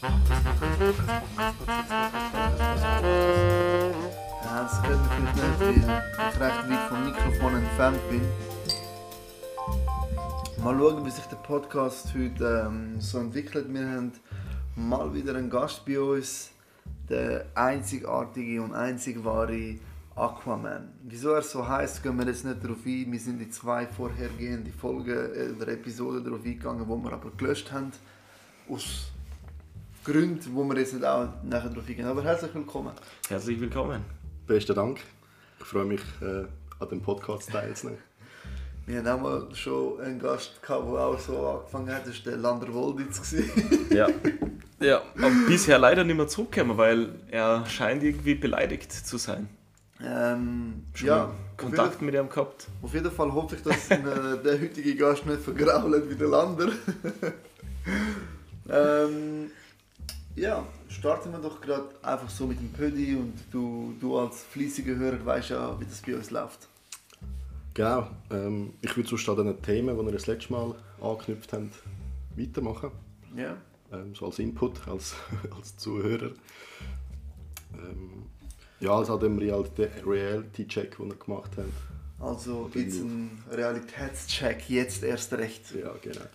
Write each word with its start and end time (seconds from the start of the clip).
Ja, 0.00 0.08
das 4.62 4.80
man 4.82 4.98
vielleicht 5.34 5.60
nicht, 5.60 5.60
weil 5.60 5.76
ich 5.76 5.86
recht 6.40 6.70
weit 6.70 6.88
vom 6.88 7.04
Mikrofon 7.04 7.54
entfernt 7.56 7.98
bin. 8.08 8.20
Mal 10.62 10.78
schauen, 10.78 11.04
wie 11.04 11.10
sich 11.10 11.24
der 11.24 11.36
Podcast 11.38 12.14
heute 12.14 12.66
ähm, 12.68 13.00
so 13.00 13.18
entwickelt. 13.18 13.66
Wir 13.74 13.88
haben 13.88 14.12
mal 14.76 15.12
wieder 15.12 15.34
einen 15.34 15.50
Gast 15.50 15.84
bei 15.84 15.98
uns, 16.00 16.52
der 17.08 17.46
einzigartige 17.56 18.62
und 18.62 18.74
einzig 18.74 19.24
wahre 19.24 19.78
Aquaman. 20.14 20.92
Wieso 21.02 21.30
er 21.30 21.42
so 21.42 21.66
heißt, 21.66 22.04
gehen 22.04 22.16
wir 22.18 22.26
jetzt 22.26 22.44
nicht 22.44 22.62
darauf 22.62 22.86
ein. 22.86 23.10
Wir 23.10 23.18
sind 23.18 23.42
in 23.42 23.50
zwei 23.50 23.84
vorhergehende 23.84 24.70
Folgen 24.70 25.10
äh, 25.34 25.50
oder 25.56 25.72
Episoden 25.72 26.22
darauf 26.22 26.44
eingegangen, 26.44 26.86
wo 26.86 26.96
wir 26.98 27.12
aber 27.12 27.32
gelöscht 27.36 27.72
haben. 27.72 27.90
Aus 28.68 29.10
Gründen, 30.08 30.54
wo 30.54 30.64
wir 30.64 30.78
jetzt 30.78 30.94
nicht 30.94 31.04
auch 31.04 31.28
nachher 31.42 31.68
darauf 31.68 31.86
eingehen. 31.86 32.06
Aber 32.06 32.24
herzlich 32.24 32.54
willkommen. 32.54 32.92
Herzlich 33.28 33.60
willkommen. 33.60 34.02
Besten 34.46 34.74
Dank. 34.74 35.00
Ich 35.60 35.66
freue 35.66 35.84
mich, 35.84 36.00
äh, 36.22 36.44
an 36.80 36.88
dem 36.88 37.02
Podcast 37.02 37.50
teilzunehmen. 37.50 38.00
Wir 38.86 39.04
haben 39.04 39.06
auch 39.06 39.20
mal 39.20 39.54
schon 39.54 40.00
einen 40.00 40.18
Gast 40.18 40.62
gehabt, 40.62 40.86
der 40.86 40.98
auch 40.98 41.18
so 41.18 41.46
angefangen 41.46 41.94
hat. 41.94 42.06
Das 42.06 42.24
war 42.24 42.32
der 42.32 42.36
Lander 42.38 42.72
Wolditz. 42.72 43.34
Ja. 43.90 44.08
ja, 44.80 45.02
aber 45.18 45.30
bisher 45.46 45.78
leider 45.78 46.04
nicht 46.04 46.16
mehr 46.16 46.26
zurückgekommen, 46.26 46.78
weil 46.78 47.10
er 47.30 47.66
scheint 47.66 48.02
irgendwie 48.02 48.34
beleidigt 48.34 48.90
zu 48.90 49.18
sein. 49.18 49.50
ähm, 50.02 50.84
Schon 50.94 51.06
ja, 51.06 51.30
Kontakt 51.58 52.00
jeden, 52.00 52.06
mit 52.06 52.14
ihm 52.14 52.30
gehabt. 52.30 52.68
auf 52.80 52.94
jeden 52.94 53.10
Fall 53.10 53.30
hoffe 53.30 53.56
ich, 53.56 53.62
dass 53.62 53.90
ihn, 53.90 54.06
äh, 54.06 54.42
der 54.42 54.58
heutige 54.58 54.96
Gast 54.96 55.26
nicht 55.26 55.42
vergrault 55.42 56.08
wie 56.08 56.14
der 56.14 56.28
Lander. 56.28 56.68
ähm, 58.70 59.50
ja, 60.40 60.66
starten 60.88 61.32
wir 61.32 61.38
doch 61.38 61.60
gerade 61.60 61.88
einfach 62.02 62.30
so 62.30 62.46
mit 62.46 62.60
dem 62.60 62.72
Pödi 62.72 63.14
und 63.14 63.34
du, 63.50 63.94
du 64.00 64.18
als 64.18 64.42
fleißiger 64.44 64.96
Hörer 64.96 65.24
weißt 65.24 65.50
ja, 65.50 65.78
wie 65.80 65.84
das 65.84 66.00
bei 66.00 66.14
uns 66.14 66.30
läuft. 66.30 66.68
Genau. 67.74 68.08
Ähm, 68.30 68.72
ich 68.80 68.96
würde 68.96 69.08
sonst 69.08 69.28
an 69.28 69.36
den 69.46 69.62
Themen, 69.62 69.96
die 69.96 70.04
wir 70.04 70.12
das 70.12 70.26
letzte 70.26 70.52
Mal 70.52 70.74
angeknüpft 71.00 71.52
haben, 71.52 71.70
weitermachen. 72.36 72.90
Ja. 73.36 73.56
Ähm, 73.92 74.14
so 74.14 74.26
als 74.26 74.38
Input, 74.38 74.86
als, 74.88 75.14
als 75.56 75.76
Zuhörer. 75.76 76.30
Ähm, 77.74 78.24
ja, 78.80 78.90
also 78.92 79.14
an 79.14 79.20
dem 79.20 79.38
Reality- 79.38 79.88
Reality-Check, 80.06 80.96
den 80.96 81.08
wir 81.08 81.16
gemacht 81.16 81.50
haben. 81.56 81.72
Also 82.20 82.68
gibt 82.72 82.92
es 82.92 83.00
einen 83.00 83.42
Realitätscheck, 83.50 84.68
jetzt 84.68 85.04
erst 85.04 85.32
recht. 85.34 85.62
Ja, 85.74 85.94
genau. 86.02 86.26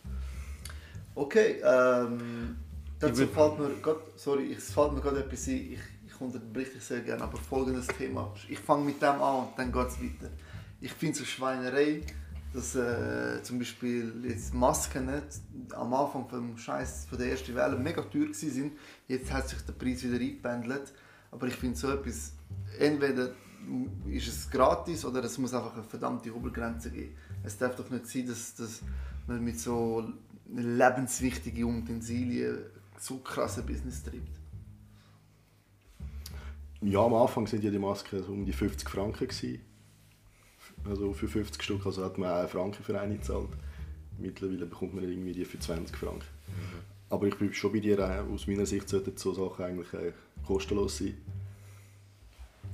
Okay, 1.16 1.62
ähm, 1.64 2.56
dazu 3.00 3.28
fällt 3.28 3.60
mir 3.60 3.70
grad, 3.82 3.98
sorry, 4.16 4.44
ich- 4.52 4.58
es 4.58 4.72
fällt 4.74 4.94
mir 4.94 5.02
gerade 5.02 5.20
etwas 5.26 5.48
ein, 5.48 5.54
ich, 5.74 5.80
ich 6.08 6.22
unterbreche 6.22 6.72
dich 6.72 6.84
sehr 6.84 7.02
gerne, 7.02 7.24
aber 7.24 7.38
folgendes 7.38 7.88
Thema. 7.88 8.34
Ich 8.50 8.60
fange 8.60 8.86
mit 8.86 9.02
dem 9.02 9.22
an 9.22 9.48
und 9.48 9.50
dann 9.58 9.72
geht 9.72 9.88
es 9.88 10.00
weiter. 10.02 10.32
Ich 10.80 10.92
finde 10.94 11.14
es 11.14 11.20
eine 11.20 11.28
Schweinerei, 11.28 12.02
dass 12.54 12.76
äh, 12.76 13.42
zum 13.42 13.58
Beispiel 13.60 14.14
jetzt 14.28 14.54
Masken 14.54 15.08
nicht 15.08 15.74
am 15.74 15.94
Anfang 15.94 16.28
vom 16.30 16.58
Scheiß 16.58 17.06
von 17.10 17.18
der 17.18 17.32
ersten 17.32 17.56
Welle 17.56 17.78
mega 17.78 18.02
teuer 18.04 18.28
waren. 18.30 18.72
Jetzt 19.08 19.32
hat 19.34 19.50
sich 19.50 19.60
der 19.62 19.74
Preis 19.74 20.04
wieder 20.04 20.20
eingependelt. 20.20 20.94
Aber 21.32 21.48
ich 21.48 21.56
finde 21.56 21.76
so 21.78 21.90
etwas, 21.92 22.34
entweder 22.78 23.32
ist 24.06 24.28
es 24.28 24.52
gratis 24.52 25.04
oder 25.04 25.24
es 25.24 25.38
muss 25.40 25.54
einfach 25.54 25.74
eine 25.74 25.84
verdammte 25.84 26.36
Obergrenze 26.36 26.92
geben. 26.92 27.16
Es 27.44 27.58
darf 27.58 27.76
doch 27.76 27.90
nicht 27.90 28.06
sein, 28.06 28.28
dass, 28.28 28.54
dass 28.54 28.82
man 29.26 29.44
mit 29.44 29.60
so 29.60 30.04
lebenswichtigen 30.54 31.64
Utensilien 31.64 32.58
so 33.04 33.18
krasse 33.18 33.64
Business 33.64 34.02
treibt. 34.02 34.40
Ja, 36.82 37.06
am 37.06 37.14
Anfang 37.14 37.48
sind 37.48 37.64
ja 37.64 37.70
die 37.70 37.80
Masken 37.80 38.24
so 38.24 38.32
um 38.32 38.46
die 38.46 38.54
50 38.54 38.90
Franken. 38.90 39.28
Gewesen. 39.28 39.62
Also 40.86 41.14
für 41.14 41.28
50 41.28 41.62
Stück 41.62 41.86
also 41.86 42.04
hat 42.04 42.18
man 42.18 42.30
auch 42.30 42.40
einen 42.40 42.48
Franken 42.48 42.84
für 42.84 43.00
eine 43.00 43.16
gezahlt. 43.16 43.50
Mittlerweile 44.18 44.66
bekommt 44.66 44.94
man 44.94 45.04
irgendwie 45.04 45.34
die 45.34 45.46
für 45.46 45.60
20 45.60 45.96
Franken. 45.96 46.26
Aber 47.10 47.28
ich 47.28 47.36
bin 47.36 47.54
schon 47.54 47.74
bei 47.74 47.80
dir, 47.80 48.00
äh, 48.00 48.20
aus 48.34 48.48
meiner 48.48 48.66
Sicht 48.66 48.90
sollten 48.90 49.16
so 49.18 49.34
Sachen 49.34 49.66
eigentlich 49.66 49.94
äh, 49.94 50.14
kostenlos 50.46 50.98
sein. 50.98 51.18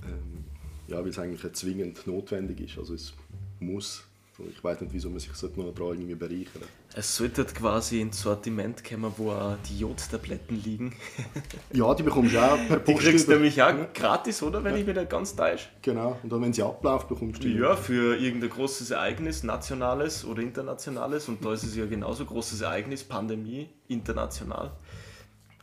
Ähm, 0.05 0.45
ja, 0.87 0.97
weil 0.97 1.09
es 1.09 1.19
eigentlich 1.19 1.43
äh, 1.43 1.51
zwingend 1.51 2.05
notwendig 2.07 2.61
ist. 2.61 2.77
Also 2.77 2.93
es 2.93 3.13
muss. 3.59 4.03
Ich 4.49 4.63
weiß 4.63 4.79
nicht, 4.81 4.93
wieso 4.93 5.09
man 5.09 5.19
sich 5.19 5.33
sollte 5.33 5.59
noch 5.59 5.73
daran 5.73 5.95
irgendwie 5.95 6.15
bereichern 6.15 6.63
Es 6.99 7.15
sollte 7.15 7.45
quasi 7.45 8.01
ins 8.01 8.19
Sortiment 8.19 8.83
kommen, 8.83 9.13
wo 9.15 9.31
auch 9.31 9.55
die 9.69 9.79
Jodtabletten 9.79 10.61
liegen. 10.61 10.93
Ja, 11.71 11.93
die 11.93 12.03
bekommst 12.03 12.33
du 12.33 12.39
auch 12.39 12.57
per 12.67 12.79
Die 12.79 12.91
Post. 12.91 13.05
kriegst 13.05 13.27
du 13.29 13.31
nämlich 13.31 13.63
auch 13.63 13.73
gratis, 13.93 14.43
oder? 14.43 14.61
Wenn 14.61 14.75
ich 14.75 14.85
mich 14.85 14.93
nicht 14.97 15.09
ganz 15.09 15.33
täusche. 15.33 15.69
Genau, 15.81 16.19
und 16.21 16.29
dann, 16.29 16.41
wenn 16.41 16.51
sie 16.51 16.61
abläuft, 16.61 17.07
bekommst 17.07 17.41
du 17.41 17.47
die. 17.47 17.55
Ja, 17.55 17.77
für 17.77 18.17
irgendein 18.17 18.49
großes 18.49 18.91
Ereignis, 18.91 19.43
nationales 19.43 20.25
oder 20.25 20.41
internationales. 20.41 21.29
Und 21.29 21.45
da 21.45 21.53
ist 21.53 21.63
es 21.63 21.73
ja 21.77 21.85
genauso 21.85 22.25
großes 22.25 22.59
Ereignis, 22.59 23.05
Pandemie, 23.05 23.69
international. 23.87 24.71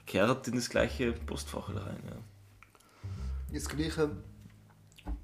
Kehrt 0.07 0.49
in 0.49 0.55
das 0.55 0.71
gleiche 0.71 1.13
Postfach 1.13 1.69
rein. 1.69 2.03
Ja. 2.09 2.17
Das 3.53 3.69
gleiche 3.69 4.09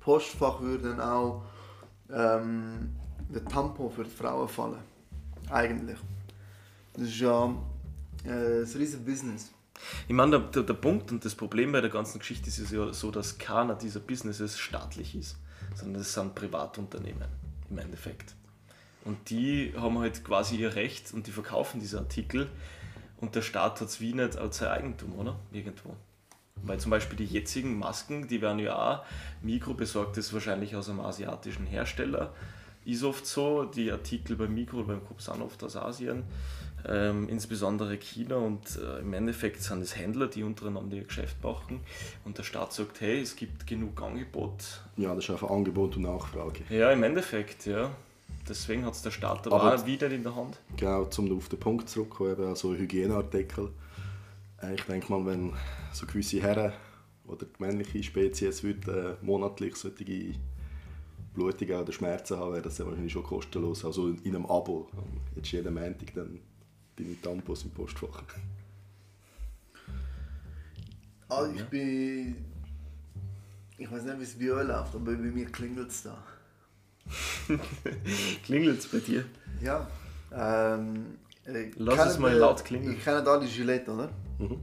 Postfach 0.01 0.61
würde 0.61 0.91
dann 0.91 1.01
auch 1.01 1.43
ähm, 2.13 2.91
der 3.31 3.47
Tampon 3.47 3.91
für 3.91 4.05
die 4.05 4.11
Frauen 4.11 4.47
fallen. 4.47 4.92
Eigentlich. 5.53 5.99
Das 6.95 7.05
ist 7.05 7.21
ja 7.21 7.55
äh, 8.25 8.63
ein 8.63 8.65
riesen 8.65 9.05
Business. 9.05 9.53
Ich 10.09 10.15
meine, 10.15 10.41
der, 10.41 10.63
der, 10.63 10.75
Punkt 10.75 11.11
und 11.13 11.25
das 11.25 11.35
Problem 11.35 11.73
bei 11.73 11.81
der 11.81 11.91
ganzen 11.91 12.19
Geschichte 12.19 12.49
ist 12.49 12.59
es 12.59 12.71
ja 12.71 12.93
so, 12.93 13.11
dass 13.11 13.39
keiner 13.39 13.75
dieser 13.75 14.01
Businesses 14.01 14.59
staatlich 14.59 15.15
ist, 15.15 15.37
sondern 15.75 16.03
das 16.03 16.15
sind 16.15 16.35
Privatunternehmen 16.35 17.29
im 17.69 17.79
Endeffekt. 17.79 18.35
Und 19.05 19.31
die 19.31 19.75
haben 19.77 19.99
halt 19.99 20.25
quasi 20.25 20.57
ihr 20.57 20.75
Recht 20.77 21.13
und 21.13 21.27
die 21.27 21.33
verkaufen 21.33 21.81
diese 21.81 21.99
Artikel 21.99 22.49
und 23.21 23.35
der 23.35 23.43
Staat 23.43 23.81
hat 23.81 23.89
es 23.89 24.01
wie 24.01 24.15
nicht 24.15 24.37
als 24.37 24.59
sein 24.59 24.69
Eigentum, 24.69 25.19
oder? 25.19 25.37
Irgendwo. 25.51 25.97
Weil 26.57 26.79
zum 26.79 26.91
Beispiel 26.91 27.17
die 27.17 27.27
jetzigen 27.27 27.79
Masken, 27.79 28.29
die 28.29 28.41
werden 28.41 28.61
ja 28.61 28.77
auch 28.77 29.05
Mikro 29.43 29.75
besorgt, 29.75 30.17
ist 30.17 30.33
wahrscheinlich 30.33 30.77
aus 30.77 30.89
einem 30.89 31.01
asiatischen 31.01 31.67
Hersteller. 31.67 32.33
Ist 32.85 33.05
oft 33.05 33.25
so, 33.27 33.65
die 33.65 33.91
Artikel 33.93 34.37
beim 34.37 34.55
Mikro, 34.55 34.83
beim 34.83 35.05
Coop 35.05 35.21
sind 35.23 35.41
oft 35.41 35.63
aus 35.63 35.77
Asien, 35.77 36.25
ähm, 36.89 37.29
insbesondere 37.29 37.97
China 37.97 38.37
und 38.37 38.77
äh, 38.77 38.99
im 39.01 39.13
Endeffekt 39.15 39.63
sind 39.63 39.83
es 39.83 39.97
Händler, 39.97 40.27
die 40.27 40.43
untereinander 40.43 40.97
ihr 40.97 41.05
Geschäft 41.05 41.41
machen 41.45 41.81
und 42.25 42.39
der 42.39 42.43
Staat 42.43 42.73
sagt, 42.73 43.01
hey, 43.01 43.21
es 43.21 43.37
gibt 43.37 43.67
genug 43.69 44.03
Angebot. 44.03 44.83
Ja, 44.97 45.15
das 45.15 45.25
ist 45.25 45.31
einfach 45.31 45.51
Angebot 45.51 45.95
und 45.97 46.03
Nachfrage. 46.03 46.63
Ja, 46.71 46.91
im 46.91 47.05
Endeffekt, 47.05 47.67
ja. 47.67 47.91
Deswegen 48.49 48.85
hat 48.85 48.95
es 48.95 49.03
der 49.03 49.13
Staat 49.13 49.47
aber, 49.47 49.63
Aber- 49.63 49.77
auch 49.77 49.87
wieder 49.87 50.11
in 50.11 50.25
der 50.25 50.35
Hand. 50.35 50.59
Genau, 50.77 51.09
um 51.19 51.39
auf 51.39 51.49
den 51.49 51.61
Punkt 51.61 51.89
zurückzukommen, 51.89 52.33
eben, 52.33 52.47
also 52.49 52.75
Hygieneartikel. 52.75 53.69
Äh, 54.61 54.75
Ich 54.75 54.83
denke 54.83 55.13
mal, 55.13 55.25
wenn 55.25 55.53
so 55.93 56.05
gewisse 56.07 56.41
Herren 56.43 56.73
oder 57.29 57.47
die 57.47 57.63
männliche 57.63 58.03
Spezies 58.03 58.65
würde, 58.65 59.17
äh, 59.23 59.25
monatlich 59.25 59.77
solche 59.77 60.35
Blutungen 61.35 61.81
oder 61.81 61.93
Schmerzen 61.93 62.39
haben, 62.39 62.53
wäre 62.53 62.63
das 62.63 62.79
ja 62.79 62.87
wahrscheinlich 62.87 63.13
schon 63.13 63.23
kostenlos. 63.23 63.85
Also 63.85 64.09
in 64.09 64.37
einem 64.37 64.47
Abo. 64.47 64.89
Jetzt 65.35 65.53
jeden 65.53 65.75
Montag 65.75 66.15
dann 66.15 66.41
deine 66.97 67.21
Tampons 67.21 67.65
im 67.65 67.71
Postfach. 67.71 68.23
Also 71.29 71.53
ich 71.55 71.65
bin. 71.65 72.37
Ich 73.79 73.91
weiß 73.91 74.05
nicht, 74.05 74.19
wie 74.21 74.23
es 74.23 74.39
bei 74.39 74.53
euch 74.53 74.69
läuft, 74.69 74.95
aber 74.95 75.13
bei 75.13 75.17
mir 75.17 75.47
klingelt 75.47 75.91
es 75.91 76.03
da. 76.03 76.23
Klingelt 78.45 78.79
es 78.79 78.87
bei 78.87 78.99
dir? 78.99 79.25
Ja. 79.61 79.89
Ähm, 80.33 81.19
äh, 81.45 81.71
Lass 81.77 82.13
es 82.13 82.19
mal 82.19 82.33
laut 82.35 82.65
klingeln. 82.65 82.93
Ihr 82.95 83.01
kennt 83.01 83.27
alle 83.27 83.47
Gillette, 83.47 83.91
oder? 83.91 84.11
Mhm. 84.39 84.61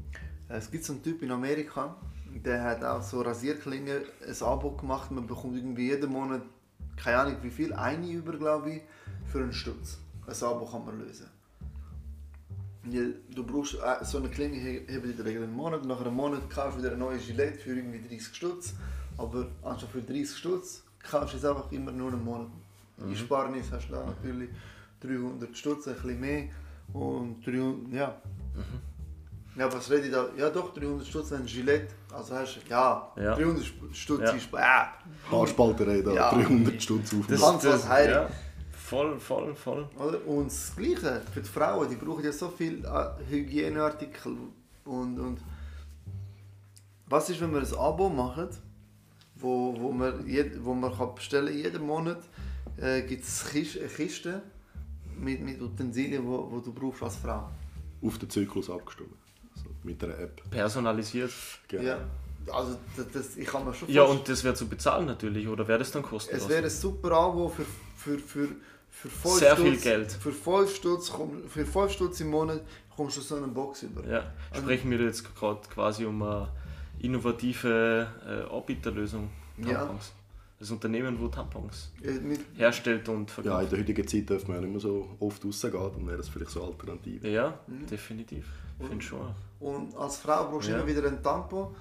Es 0.48 0.71
gibt 0.71 0.86
so 0.86 0.94
einen 0.94 1.04
Typ 1.04 1.21
in 1.21 1.31
Amerika, 1.31 1.95
der 2.33 2.63
hat 2.63 2.83
auch 2.83 3.01
so 3.01 3.21
Rasierklingen 3.21 4.04
ein 4.25 4.44
Abo 4.44 4.71
gemacht. 4.71 5.12
Man 5.12 5.27
bekommt 5.27 5.57
irgendwie 5.57 5.89
jeden 5.89 6.12
Monat, 6.12 6.42
keine 7.01 7.18
Ahnung 7.18 7.38
wie 7.42 7.50
viel, 7.50 7.74
eine 7.74 8.12
über, 8.12 8.34
glaube 8.34 8.72
ich, 8.72 8.81
für 9.25 9.40
einen 9.40 9.54
Stutz. 9.54 10.00
Ein 10.28 10.44
Abo 10.44 10.66
kann 10.66 10.86
man 10.86 11.00
lösen. 11.00 11.28
Du 12.84 13.44
brauchst 13.46 13.75
äh, 13.75 14.04
so 14.04 14.18
eine 14.18 14.30
Klinge, 14.30 14.57
hebt 14.57 14.90
in 14.90 15.16
der 15.16 15.25
Regel 15.25 15.44
einen 15.44 15.54
Monat. 15.54 15.86
Nach 15.86 16.00
einem 16.00 16.13
Monat 16.13 16.50
kaufst 16.50 16.78
du 16.78 16.84
wieder 16.84 16.94
ein 16.94 17.00
neues 17.00 17.25
Gillette 17.25 17.60
für 17.60 17.75
irgendwie 17.75 18.00
30 18.00 18.36
Stutz. 18.36 18.74
Aber 19.18 19.48
anstatt 19.63 19.90
für 19.90 20.01
30 20.01 20.38
Stutz 20.38 20.84
kaufst 21.04 21.34
du 21.34 21.38
es 21.38 21.46
einfach 21.46 21.72
immer 21.72 21.92
nur 21.92 22.12
einen 22.12 22.24
Monat. 22.24 22.48
Mhm. 22.98 23.12
Ersparnis 23.12 23.72
hast 23.72 23.90
du 23.90 23.94
da 23.94 24.06
natürlich 24.06 24.50
300 25.02 25.56
Stutz, 25.56 25.88
ein 25.88 25.95
bisschen 25.95 26.19
mehr. 26.19 26.45
Und 26.94 27.45
300, 27.45 27.94
ja. 27.94 28.22
Mhm. 28.56 28.88
Ja, 29.59 29.71
was 29.73 29.89
rede 29.91 30.06
ich 30.07 30.11
da? 30.13 30.25
Ja, 30.38 30.50
doch, 30.50 30.73
300 30.73 31.06
Stutz, 31.06 31.31
wenn 31.31 31.45
Gillette. 31.45 31.94
Also 32.13 32.33
hast 32.35 32.56
du, 32.56 32.69
ja, 32.69 33.11
Ja. 33.17 33.35
300 33.35 33.65
Stutz 33.91 34.21
Ja. 34.21 34.31
ist. 34.31 34.53
Äh, 34.53 35.31
Haarspalterei 35.31 36.01
da, 36.01 36.13
Ja. 36.13 36.31
300 36.31 36.81
Stunden 36.81 37.19
auf. 37.19 37.27
Das- 37.27 37.41
Hans 37.44 37.65
was 37.65 37.89
heilig. 37.89 38.15
ja, 38.15 38.29
voll, 38.71 39.19
voll, 39.19 39.53
voll. 39.56 39.89
Oder? 39.97 40.25
Und 40.25 40.47
das 40.47 40.73
Gleiche 40.77 41.21
für 41.33 41.41
die 41.41 41.50
Frauen, 41.50 41.89
die 41.89 41.95
brauchen 41.95 42.23
ja 42.23 42.31
so 42.31 42.47
viele 42.50 42.88
äh, 42.88 43.29
Hygieneartikel, 43.29 44.38
Und, 44.85 45.19
und 45.19 45.39
was 47.07 47.29
ist, 47.29 47.41
wenn 47.41 47.51
wir 47.53 47.59
ein 47.59 47.73
Abo 47.77 48.09
machen, 48.09 48.47
wo, 49.35 49.75
wo 49.79 49.91
man, 49.91 50.25
jed, 50.27 50.63
wo 50.63 50.73
man 50.73 50.95
kann 50.95 51.13
bestellen 51.15 51.53
jeden 51.56 51.85
Monat 51.85 52.19
äh, 52.77 53.01
gibt 53.01 53.23
es 53.23 53.45
Kiste, 53.50 53.79
eine 53.81 53.89
Kiste 53.89 54.41
mit, 55.17 55.41
mit 55.41 55.61
Utensilien, 55.61 56.25
wo, 56.25 56.50
wo 56.50 56.59
du 56.59 56.71
brauchst 56.73 57.03
als 57.03 57.17
Frau. 57.17 57.50
Auf 58.01 58.17
den 58.17 58.29
Zyklus 58.29 58.69
abgestimmt. 58.69 59.15
Also 59.84 59.88
mit 59.88 60.04
einer 60.04 60.18
App. 60.20 60.42
Personalisiert. 60.50 61.31
Genau. 61.68 61.84
Ja. 61.84 61.98
Also 62.52 62.78
das, 62.98 63.06
das, 63.12 63.38
ich 63.38 63.46
kann 63.48 63.64
mir 63.66 63.74
schon 63.74 63.90
Ja, 63.90 64.04
und 64.04 64.28
das 64.28 64.44
wäre 64.44 64.56
zu 64.56 64.68
bezahlen 64.68 65.06
natürlich, 65.06 65.48
oder 65.48 65.68
wäre 65.68 65.80
das 65.80 65.92
dann 65.92 66.02
kostenlos? 66.04 66.44
Es 66.44 66.50
wäre 66.50 66.64
ein 66.64 66.70
super 66.70 67.12
Abo 67.12 67.48
für, 67.50 67.66
für, 67.96 68.18
für, 68.18 68.48
für 68.90 69.10
fünf 69.10 69.36
Sehr 69.36 69.56
viel 69.56 69.78
Geld. 69.78 70.12
Für 70.12 70.31
5 70.31 70.76
Stutz, 70.76 71.12
komm- 71.12 71.48
für 71.48 71.66
fünf 71.66 71.92
Stutz 71.92 72.20
im 72.22 72.30
Monat 72.31 72.62
kommst 72.96 73.18
du 73.18 73.22
so 73.22 73.36
eine 73.36 73.48
Box 73.48 73.84
über. 73.84 74.06
Ja, 74.08 74.34
sprechen 74.56 74.90
wir 74.90 75.00
jetzt 75.02 75.36
gerade 75.36 75.60
quasi 75.74 76.06
um 76.06 76.22
eine 76.24 76.50
innovative 77.00 78.08
äh, 78.26 78.54
Anbieterlösung. 78.56 79.30
Ja. 79.58 79.80
Tampons. 79.80 80.14
Das 80.60 80.72
Unternehmen, 80.72 81.18
wo 81.20 81.28
Tampons 81.30 81.92
Äh, 82.04 82.12
Mit, 82.14 82.42
herstellt 82.58 83.08
und 83.10 83.30
Ja, 83.30 83.34
verkauft. 83.36 83.64
in 83.66 83.70
der 83.70 83.80
heutigen 83.80 84.08
Zeit 84.08 84.30
dürfen 84.30 84.48
wir 84.50 84.56
ja 84.56 84.62
nicht 84.62 84.72
mehr 84.72 84.80
so 84.81 85.08
oft 85.20 85.44
rausgehen, 85.46 85.74
dann 85.74 86.08
wäre 86.08 86.18
das 86.18 86.28
vielleicht 86.30 86.52
so 86.52 86.64
eine 86.64 86.72
Alternative. 86.72 87.30
Ja, 87.30 87.60
Mhm. 87.68 87.86
definitiv. 87.88 88.46
Finde 88.88 89.04
schon. 89.04 89.36
und 89.60 89.96
als 89.96 90.18
Frau 90.18 90.50
brauchst 90.50 90.68
du 90.68 90.72
Ja. 90.72 90.78
immer 90.80 90.88
wieder 90.88 91.08
ein 91.08 91.22
Tampon. 91.22 91.76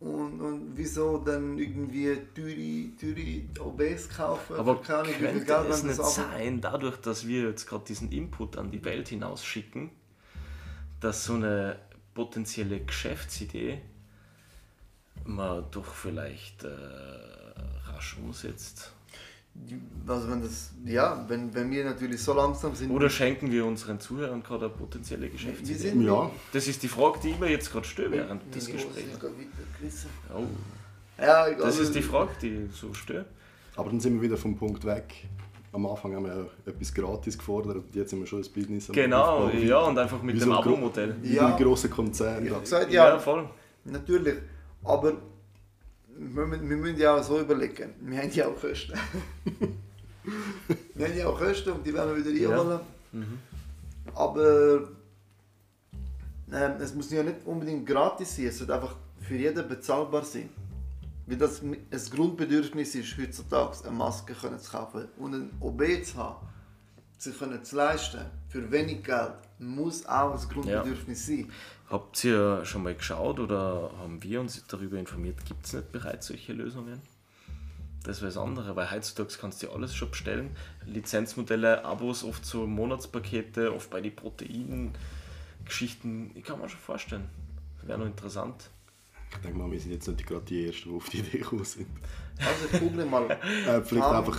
Und, 0.00 0.38
und 0.40 0.72
wieso 0.76 1.18
dann 1.18 1.56
irgendwie 1.56 2.14
teure, 2.34 2.96
teure 3.00 3.66
OBs 3.66 4.08
kaufen? 4.10 4.56
Aber 4.56 4.76
viel 4.76 4.84
könnte 4.84 5.44
Geld, 5.44 5.70
es 5.70 5.82
nicht 5.82 6.04
sein, 6.04 6.60
dadurch, 6.60 6.98
dass 6.98 7.26
wir 7.26 7.48
jetzt 7.48 7.66
gerade 7.66 7.84
diesen 7.86 8.12
Input 8.12 8.58
an 8.58 8.70
die 8.70 8.84
Welt 8.84 9.08
hinausschicken, 9.08 9.90
dass 11.00 11.24
so 11.24 11.34
eine 11.34 11.78
potenzielle 12.12 12.80
Geschäftsidee 12.80 13.80
man 15.24 15.64
doch 15.70 15.94
vielleicht 15.94 16.64
äh, 16.64 16.68
rasch 17.86 18.18
umsetzt? 18.18 18.92
Also 20.06 20.30
wenn 20.30 20.42
das, 20.42 20.72
ja, 20.84 21.24
wenn, 21.28 21.54
wenn 21.54 21.70
wir 21.70 21.84
natürlich 21.84 22.20
so 22.22 22.34
langsam 22.34 22.74
sind. 22.74 22.90
Oder 22.90 23.08
schenken 23.08 23.50
wir 23.50 23.64
unseren 23.64 23.98
Zuhörern 24.00 24.42
gerade 24.42 24.66
eine 24.66 24.74
potenzielle 24.74 25.22
wir 25.22 25.30
Geschäftsidee? 25.30 25.74
sind 25.90 26.02
Ja, 26.02 26.30
Das 26.52 26.66
ist 26.68 26.82
die 26.82 26.88
Frage, 26.88 27.20
die 27.22 27.30
ich 27.30 27.38
mir 27.38 27.48
jetzt 27.50 27.72
gerade 27.72 27.86
stelle 27.86 28.10
während 28.12 28.54
des 28.54 28.66
Gesprächs. 28.66 29.06
Oh, 30.34 30.42
Ja, 31.20 31.46
egal. 31.48 31.66
das 31.66 31.78
ist 31.78 31.94
die 31.94 32.02
Frage, 32.02 32.30
die 32.42 32.48
ich 32.68 32.72
so 32.76 32.92
stört. 32.92 33.26
aber 33.76 33.90
dann 33.90 34.00
sind 34.00 34.14
wir 34.16 34.22
wieder 34.22 34.36
vom 34.36 34.56
Punkt 34.56 34.84
weg. 34.84 35.26
Am 35.72 35.86
Anfang 35.86 36.14
haben 36.14 36.24
wir 36.26 36.34
ja 36.34 36.46
etwas 36.72 36.92
gratis 36.94 37.36
gefordert 37.38 37.76
und 37.76 37.94
jetzt 37.96 38.10
sind 38.10 38.20
wir 38.20 38.26
schon 38.26 38.40
ein 38.42 38.48
Business 38.54 38.88
Genau, 38.92 39.48
ja, 39.48 39.78
und 39.80 39.98
einfach 39.98 40.22
mit 40.22 40.36
Wie 40.36 40.40
dem 40.40 40.48
so 40.50 40.54
Abo-Modell. 40.54 41.16
Wie 41.22 41.34
Ja. 41.34 41.46
ein 41.56 41.62
grosser 41.62 41.88
Konzern. 41.88 42.48
Habe 42.50 42.60
gesagt, 42.60 42.92
Ja, 42.92 43.08
ja, 43.08 43.18
voll. 43.18 43.48
natürlich. 43.84 44.36
Aber 44.84 45.14
wir, 46.18 46.46
müssen- 46.46 46.68
wir 46.70 46.76
müssen 46.76 46.98
ja 46.98 47.16
auch 47.16 47.22
so 47.22 47.40
überlegen. 47.40 47.94
Wir 48.00 48.18
haben 48.22 48.30
ja 48.32 48.46
auch 48.48 48.60
Kosten. 48.60 48.92
wir 50.94 51.06
haben 51.08 51.16
ja 51.18 51.26
auch 51.28 51.38
Kosten 51.38 51.70
und 51.72 51.86
die 51.86 51.92
werden 51.94 52.14
wir 52.16 52.24
wieder 52.24 52.30
Ja. 52.40 52.50
einholen. 52.60 52.80
Mhm. 53.12 53.38
Aber 54.14 54.88
ähm, 56.52 56.72
es 56.80 56.94
muss 56.94 57.10
ja 57.10 57.22
nicht 57.22 57.44
unbedingt 57.46 57.86
gratis 57.86 58.36
sein, 58.36 58.46
es 58.46 58.58
sollte 58.58 58.74
einfach 58.74 58.96
für 59.20 59.34
jeden 59.36 59.66
bezahlbar 59.68 60.24
sein. 60.24 60.48
Weil 61.26 61.36
das 61.38 61.62
ein 61.62 61.76
Grundbedürfnis 62.14 62.94
ist, 62.94 63.16
heutzutage 63.18 63.78
eine 63.86 63.96
Maske 63.96 64.34
können 64.34 64.58
zu 64.58 64.70
kaufen 64.70 65.08
und 65.18 65.34
ein 65.34 65.50
OB 65.60 65.82
zu 66.04 66.16
haben, 66.16 66.46
sich 67.16 67.38
können 67.38 67.64
zu 67.64 67.76
leisten, 67.76 68.20
für 68.48 68.70
wenig 68.70 69.02
Geld, 69.02 69.32
muss 69.58 70.04
auch 70.04 70.34
ein 70.38 70.48
Grundbedürfnis 70.48 71.26
sein. 71.26 71.50
Habt 71.94 72.22
ihr 72.24 72.64
schon 72.64 72.82
mal 72.82 72.96
geschaut 72.96 73.38
oder 73.38 73.92
haben 74.00 74.20
wir 74.20 74.40
uns 74.40 74.66
darüber 74.66 74.98
informiert, 74.98 75.44
gibt 75.44 75.64
es 75.64 75.74
nicht 75.74 75.92
bereits 75.92 76.26
solche 76.26 76.52
Lösungen? 76.52 77.00
Das 78.02 78.20
wäre 78.20 78.32
das 78.32 78.36
andere, 78.36 78.74
weil 78.74 78.90
heutzutage 78.90 79.36
kannst 79.40 79.62
du 79.62 79.70
alles 79.70 79.94
schon 79.94 80.10
bestellen. 80.10 80.56
Lizenzmodelle, 80.86 81.84
Abos, 81.84 82.24
oft 82.24 82.44
so 82.44 82.66
Monatspakete, 82.66 83.72
oft 83.72 83.90
bei 83.90 84.00
den 84.00 84.16
Protein-Geschichten. 84.16 86.32
Ich 86.34 86.42
kann 86.42 86.58
mir 86.58 86.68
schon 86.68 86.80
vorstellen. 86.80 87.30
Wäre 87.82 88.00
noch 88.00 88.06
interessant. 88.06 88.70
Ich 89.34 89.40
denke 89.42 89.58
mal, 89.58 89.70
wir 89.70 89.80
sind 89.80 89.92
jetzt 89.92 90.08
nicht 90.08 90.26
gerade 90.26 90.44
die 90.44 90.66
Ersten, 90.66 90.90
die 90.90 90.96
auf 90.96 91.08
die 91.08 91.18
Idee 91.18 91.38
gekommen 91.38 91.64
sind. 91.64 91.86
Also 92.38 92.66
ich 92.72 92.80
google 92.80 93.04
mal. 93.06 93.24
Äh, 93.68 93.80
vielleicht 93.82 94.06
einfach 94.06 94.38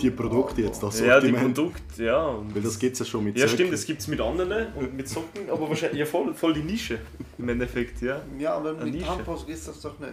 die 0.00 0.10
Produkte 0.10 0.62
jetzt, 0.62 0.82
das 0.82 1.00
Ja, 1.00 1.20
die 1.20 1.28
Sortiment. 1.28 1.54
Produkte, 1.54 2.04
ja. 2.04 2.26
Und 2.26 2.54
Weil 2.54 2.62
das 2.62 2.78
gibt 2.78 2.92
es 2.92 2.98
ja 3.00 3.04
schon 3.04 3.24
mit 3.24 3.38
ja, 3.38 3.48
stimmt, 3.48 3.72
das 3.72 3.84
gibt 3.84 4.00
es 4.00 4.08
mit 4.08 4.20
anderen 4.20 4.72
und 4.74 4.94
mit 4.94 5.08
Socken, 5.08 5.48
aber 5.50 5.68
wahrscheinlich 5.68 5.98
ja, 5.98 6.06
voll, 6.06 6.34
voll 6.34 6.52
die 6.54 6.62
Nische 6.62 6.98
im 7.38 7.48
Endeffekt, 7.48 8.00
ja. 8.02 8.20
Ja, 8.38 8.54
aber 8.54 8.70
Eine 8.70 8.84
mit 8.84 8.94
Nische. 8.94 9.06
Tampons 9.06 9.44
ist 9.44 9.66
das 9.66 9.80
doch 9.80 9.98
nicht. 9.98 10.12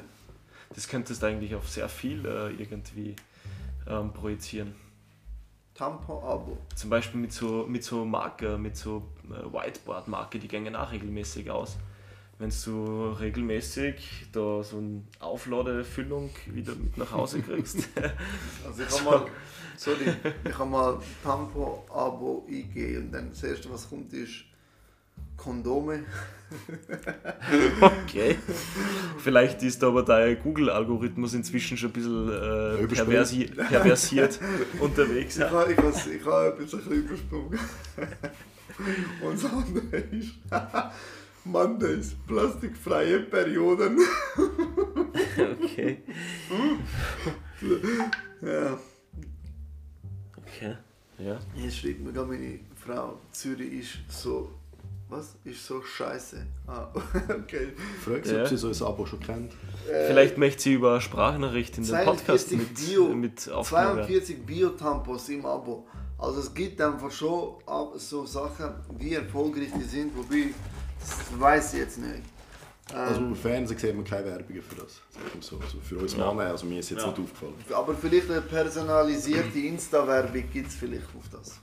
Das 0.73 0.87
könntest 0.87 1.21
du 1.21 1.27
eigentlich 1.27 1.53
auf 1.55 1.69
sehr 1.69 1.89
viel 1.89 2.25
äh, 2.25 2.51
irgendwie 2.61 3.15
ähm, 3.87 4.11
projizieren. 4.13 4.75
Tampon-Abo. 5.75 6.57
Zum 6.75 6.89
Beispiel 6.89 7.21
mit 7.21 7.31
so, 7.31 7.65
mit 7.67 7.83
so 7.83 8.03
Marker, 8.03 8.57
mit 8.57 8.75
so 8.75 9.03
äh, 9.29 9.53
Whiteboard-Marker, 9.53 10.39
die 10.39 10.47
gehen 10.47 10.75
auch 10.75 10.91
regelmäßig 10.91 11.51
aus. 11.51 11.77
Wenn 12.39 12.51
du 12.65 13.15
regelmäßig 13.19 14.27
da 14.31 14.61
so 14.61 14.77
eine 14.77 15.01
Aufladefüllung 15.19 16.29
wieder 16.45 16.75
mit 16.75 16.95
nach 16.95 17.11
Hause 17.11 17.41
kriegst. 17.41 17.89
Also 18.65 18.83
ich 18.83 19.05
habe 19.05 19.19
mal, 19.25 19.31
sorry, 19.75 20.13
ich 20.43 20.57
habe 20.57 20.69
mal 20.69 20.99
Tampon-Abo 21.23 22.45
eingegeben 22.47 23.05
und 23.05 23.11
dann 23.11 23.29
das 23.31 23.43
erste, 23.43 23.71
was 23.71 23.89
kommt, 23.89 24.13
ist 24.13 24.43
Kondome. 25.35 26.03
okay. 27.81 28.37
Vielleicht 29.17 29.63
ist 29.63 29.83
aber 29.83 30.03
dein 30.03 30.39
Google-Algorithmus 30.39 31.33
inzwischen 31.33 31.77
schon 31.77 31.89
ein 31.89 31.93
bisschen 31.93 32.29
äh, 32.29 32.87
perversi 32.87 33.45
perversiert 33.45 34.39
unterwegs. 34.79 35.37
Ich 35.37 35.43
habe 35.43 35.73
ich 35.73 35.77
has, 35.77 36.07
ich 36.07 36.25
ha 36.25 36.49
ein 36.49 36.57
bisschen 36.57 36.91
übersprungen. 36.91 37.59
Und 39.21 39.43
das 39.43 39.51
andere 39.51 39.97
ist 39.97 40.33
Mondays, 41.47 42.15
plastikfreie 42.27 43.19
Perioden. 43.21 43.97
Okay. 45.63 46.03
Ja. 48.39 48.77
okay. 50.37 50.75
Ja. 51.17 51.39
Jetzt 51.55 51.77
schreibt 51.77 52.01
mir 52.01 52.13
gerade 52.13 52.27
meine 52.29 52.59
Frau, 52.75 53.17
Zürich 53.31 53.73
ist 53.81 53.89
so, 54.21 54.51
was? 55.09 55.35
Ist 55.43 55.65
so 55.65 55.81
scheiße. 55.81 56.45
Ah, 56.67 56.87
okay. 57.29 57.69
Frag 58.05 58.23
sie, 58.25 58.35
Ja. 58.35 58.41
ob 58.43 58.47
sie 58.47 58.57
so 58.57 58.67
ein 58.67 58.91
Abo 58.91 59.07
schon 59.07 59.19
kennt. 59.21 59.53
Vielleicht 59.87 60.37
möchte 60.37 60.61
sie 60.61 60.73
über 60.73 61.01
Sprachnachricht 61.01 61.79
in 61.79 61.85
den 61.85 61.95
Podcast 62.05 62.49
42 62.49 62.57
mit, 62.59 62.75
Bio, 62.75 63.07
mit 63.15 63.49
aufnehmen. 63.49 63.93
42 64.05 64.45
Bio-Tampons 64.45 65.29
im 65.29 65.43
Abo. 65.45 65.87
Also 66.19 66.39
es 66.41 66.53
gibt 66.53 66.79
einfach 66.79 67.11
schon 67.11 67.55
so 67.95 68.25
Sachen, 68.25 68.69
wie 68.99 69.13
erfolgreich 69.15 69.69
die 69.75 69.83
sind, 69.83 70.15
wobei, 70.15 70.47
das 70.99 71.39
weiß 71.39 71.73
ich 71.73 71.79
jetzt 71.79 71.97
nicht. 71.99 72.23
Ähm, 72.91 72.97
Also 72.97 73.21
im 73.21 73.35
Fernsehen 73.35 73.77
sieht 73.77 73.95
man 73.95 74.05
keine 74.05 74.25
Werbungen 74.25 74.61
für 74.61 74.75
das. 74.75 75.01
So. 75.41 75.57
Also 75.59 75.79
für 75.81 75.97
uns 75.97 76.15
Ja. 76.15 76.31
Männer, 76.33 76.51
also 76.51 76.65
mir 76.65 76.79
ist 76.79 76.89
jetzt 76.89 77.01
Ja. 77.01 77.07
nicht 77.09 77.19
aufgefallen. 77.19 77.53
aber 77.73 77.93
vielleicht 77.95 78.29
eine 78.31 78.41
personalisierte 78.41 79.59
Insta-Werbung 79.59 80.43
gibt 80.51 80.67
es 80.69 80.75
vielleicht 80.75 81.07
auf 81.17 81.27
das. 81.31 81.59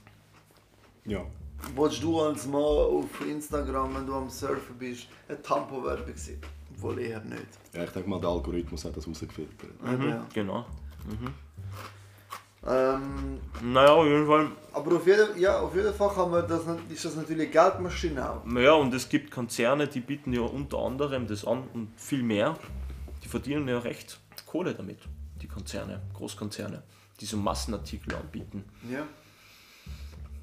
Ja. 1.05 1.25
Wolltest 1.73 2.03
du 2.03 2.19
als 2.21 2.45
Mann 2.45 2.61
auf 2.61 3.05
Instagram, 3.27 3.95
wenn 3.95 4.05
du 4.05 4.13
am 4.13 4.29
Surfen 4.29 4.77
bist, 4.77 5.07
eine 5.27 5.41
Tampo-Werbung 5.41 6.15
sehen? 6.15 6.41
Wohl 6.77 6.99
eher 6.99 7.21
nicht. 7.21 7.45
ja, 7.73 7.83
ich 7.85 7.89
denke 7.91 8.09
mal, 8.09 8.19
der 8.19 8.29
Algorithmus 8.29 8.83
hat 8.85 8.95
das 8.97 9.07
rausgefiltert. 9.07 9.81
Mhm, 9.81 10.09
ja. 10.09 10.25
genau. 10.33 10.65
Ähm, 12.67 13.39
Naja, 13.61 13.91
auf 13.91 14.05
jeden 14.05 14.25
Fall. 14.25 14.47
aber 14.73 14.95
auf 14.95 15.05
jeden, 15.05 15.39
ja, 15.39 15.59
auf 15.59 15.75
jeden 15.75 15.93
Fall 15.93 16.09
kann 16.09 16.31
man 16.31 16.47
das, 16.47 16.61
ist 16.89 17.05
das 17.05 17.15
natürlich 17.15 17.51
Geldmaschine 17.51 18.27
auch. 18.29 18.45
Naja, 18.45 18.73
und 18.73 18.93
es 18.93 19.07
gibt 19.07 19.29
Konzerne, 19.31 19.87
die 19.87 19.99
bieten 19.99 20.33
ja 20.33 20.41
unter 20.41 20.79
anderem 20.79 21.27
das 21.27 21.45
an 21.45 21.63
und 21.73 21.89
viel 21.97 22.23
mehr. 22.23 22.57
Die 23.23 23.27
verdienen 23.27 23.67
ja 23.67 23.79
recht 23.79 24.19
Kohle 24.45 24.73
damit, 24.73 24.99
die 25.41 25.47
Konzerne, 25.47 26.01
Großkonzerne, 26.13 26.81
die 27.19 27.25
so 27.25 27.37
Massenartikel 27.37 28.15
anbieten. 28.15 28.63
Ja. 28.91 29.03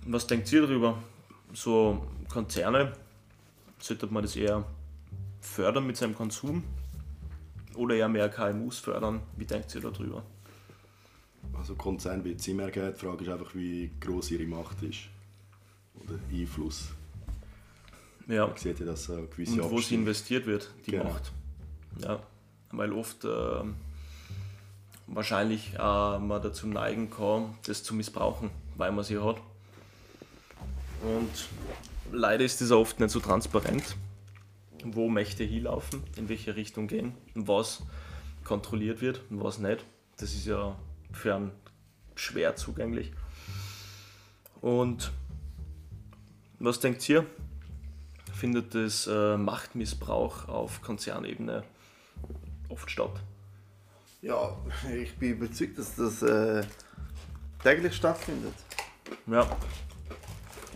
Was 0.07 0.27
denkt 0.27 0.51
ihr 0.53 0.63
darüber? 0.63 0.99
So 1.53 2.07
Konzerne, 2.29 2.93
sollte 3.79 4.07
man 4.07 4.23
das 4.23 4.37
eher 4.37 4.65
fördern 5.41 5.87
mit 5.87 5.97
seinem 5.97 6.15
Konsum 6.15 6.63
oder 7.75 7.95
eher 7.97 8.09
mehr 8.09 8.29
KMUs 8.29 8.79
fördern? 8.79 9.21
Wie 9.37 9.45
denkt 9.45 9.75
ihr 9.75 9.81
darüber? 9.81 10.23
Also 11.63 11.77
Konzern 11.77 12.25
wird 12.25 12.41
es 12.41 12.49
immer 12.49 12.69
geben. 12.73 12.93
Die 12.93 12.99
Frage 13.07 13.23
ist 13.23 13.31
einfach, 13.31 13.55
wie 13.55 13.89
groß 14.01 14.33
ihre 14.33 14.47
Macht 14.47 14.83
ist. 14.83 14.99
Oder 15.95 16.19
Einfluss. 16.33 16.89
Ja, 18.27 18.49
Man 18.49 18.57
sieht 18.57 18.81
ja, 18.81 18.87
dass 18.87 19.09
äh, 19.09 19.23
gewisse 19.31 19.63
und 19.63 19.71
wo 19.71 19.79
sie 19.81 19.95
investiert 19.95 20.45
wird, 20.47 20.73
die 20.87 20.91
Genau. 20.91 21.05
Macht. 21.05 21.31
Ja, 22.01 22.21
weil 22.73 22.93
oft 22.93 23.25
ähm, 23.25 23.77
wahrscheinlich 25.07 25.75
äh, 25.75 26.19
man 26.19 26.43
dazu 26.43 26.67
neigen 26.67 27.11
kann, 27.11 27.55
das 27.65 27.85
zu 27.85 27.95
missbrauchen, 27.95 28.51
weil 28.77 28.91
man 28.91 29.05
sie 29.05 29.19
hat. 29.19 29.37
Und 31.03 31.49
leider 32.11 32.45
ist 32.45 32.61
das 32.61 32.73
oft 32.73 32.99
nicht 32.99 33.11
so 33.11 33.21
transparent. 33.21 33.95
wo 34.85 35.09
Mächte 35.09 35.45
hinlaufen, 35.45 36.03
in 36.17 36.29
welche 36.29 36.57
Richtung 36.57 36.89
gehen, 36.89 37.15
was 37.37 37.85
kontrolliert 38.43 39.01
wird 39.01 39.21
und 39.31 39.45
was 39.45 39.61
nicht. 39.61 39.85
Das 40.17 40.35
ist 40.35 40.45
ja 40.47 40.77
für 41.13 41.35
einen 41.35 41.53
schwer 42.15 42.57
zugänglich. 42.57 43.13
Und 44.61 45.13
was 46.59 46.81
denkt 46.81 47.09
ihr? 47.09 47.27
Findet 48.33 48.75
das 48.75 49.07
äh, 49.07 49.37
Machtmissbrauch 49.37 50.49
auf 50.49 50.83
Konzernebene 50.83 51.65
oft 52.69 52.91
statt? 52.91 53.21
Ja, 54.21 54.57
ich 54.95 55.17
bin 55.17 55.33
überzeugt, 55.33 55.79
dass 55.79 55.97
das 55.97 56.23
äh, 56.23 56.65
täglich 57.63 57.95
stattfindet. 57.95 58.55
Ja, 59.27 59.49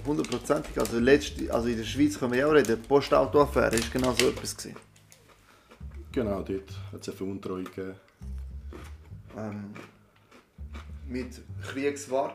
Hundertprozentig. 0.05 0.79
Also, 0.79 0.99
letzte, 0.99 1.53
also 1.53 1.69
in 1.69 1.77
der 1.77 1.85
Schweiz 1.85 2.19
können 2.19 2.33
wir 2.33 2.41
ja 2.41 2.47
auch 2.47 2.53
reden. 2.53 2.81
Die 2.81 2.89
Postautoaffäre 2.89 3.75
ist 3.77 3.91
genau 3.93 4.13
so 4.13 4.29
etwas. 4.29 4.57
Gewesen. 4.57 4.77
Genau, 6.13 6.43
dort 6.43 6.71
hat 6.93 7.01
es 7.01 7.09
eine 7.09 7.17
Veruntreuung 7.17 7.65
gegeben. 7.65 7.95
Ähm, 9.37 9.75
mit 11.09 11.41
Kriegsware. 11.63 12.33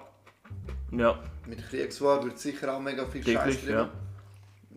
ja, 0.91 1.19
Mit 1.45 1.67
Kriegsware 1.69 2.23
wird 2.23 2.39
sicher 2.39 2.73
auch 2.75 2.79
mega 2.79 3.05
viel 3.05 3.23
Scheiß 3.23 3.65
ja. 3.67 3.89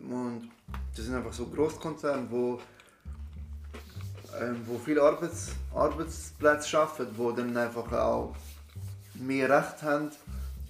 Und 0.08 0.50
das 0.94 1.04
sind 1.06 1.14
einfach 1.14 1.32
so 1.32 1.46
Großkonzerne, 1.46 2.26
wo, 2.30 2.60
ähm, 4.40 4.60
wo 4.66 4.78
viele 4.78 5.02
Arbeits, 5.02 5.52
Arbeitsplätze 5.74 6.68
schaffen, 6.68 7.06
wo 7.16 7.32
dann 7.32 7.56
einfach 7.56 7.90
auch 7.92 8.34
mehr 9.14 9.48
Recht 9.48 9.82
haben 9.82 10.10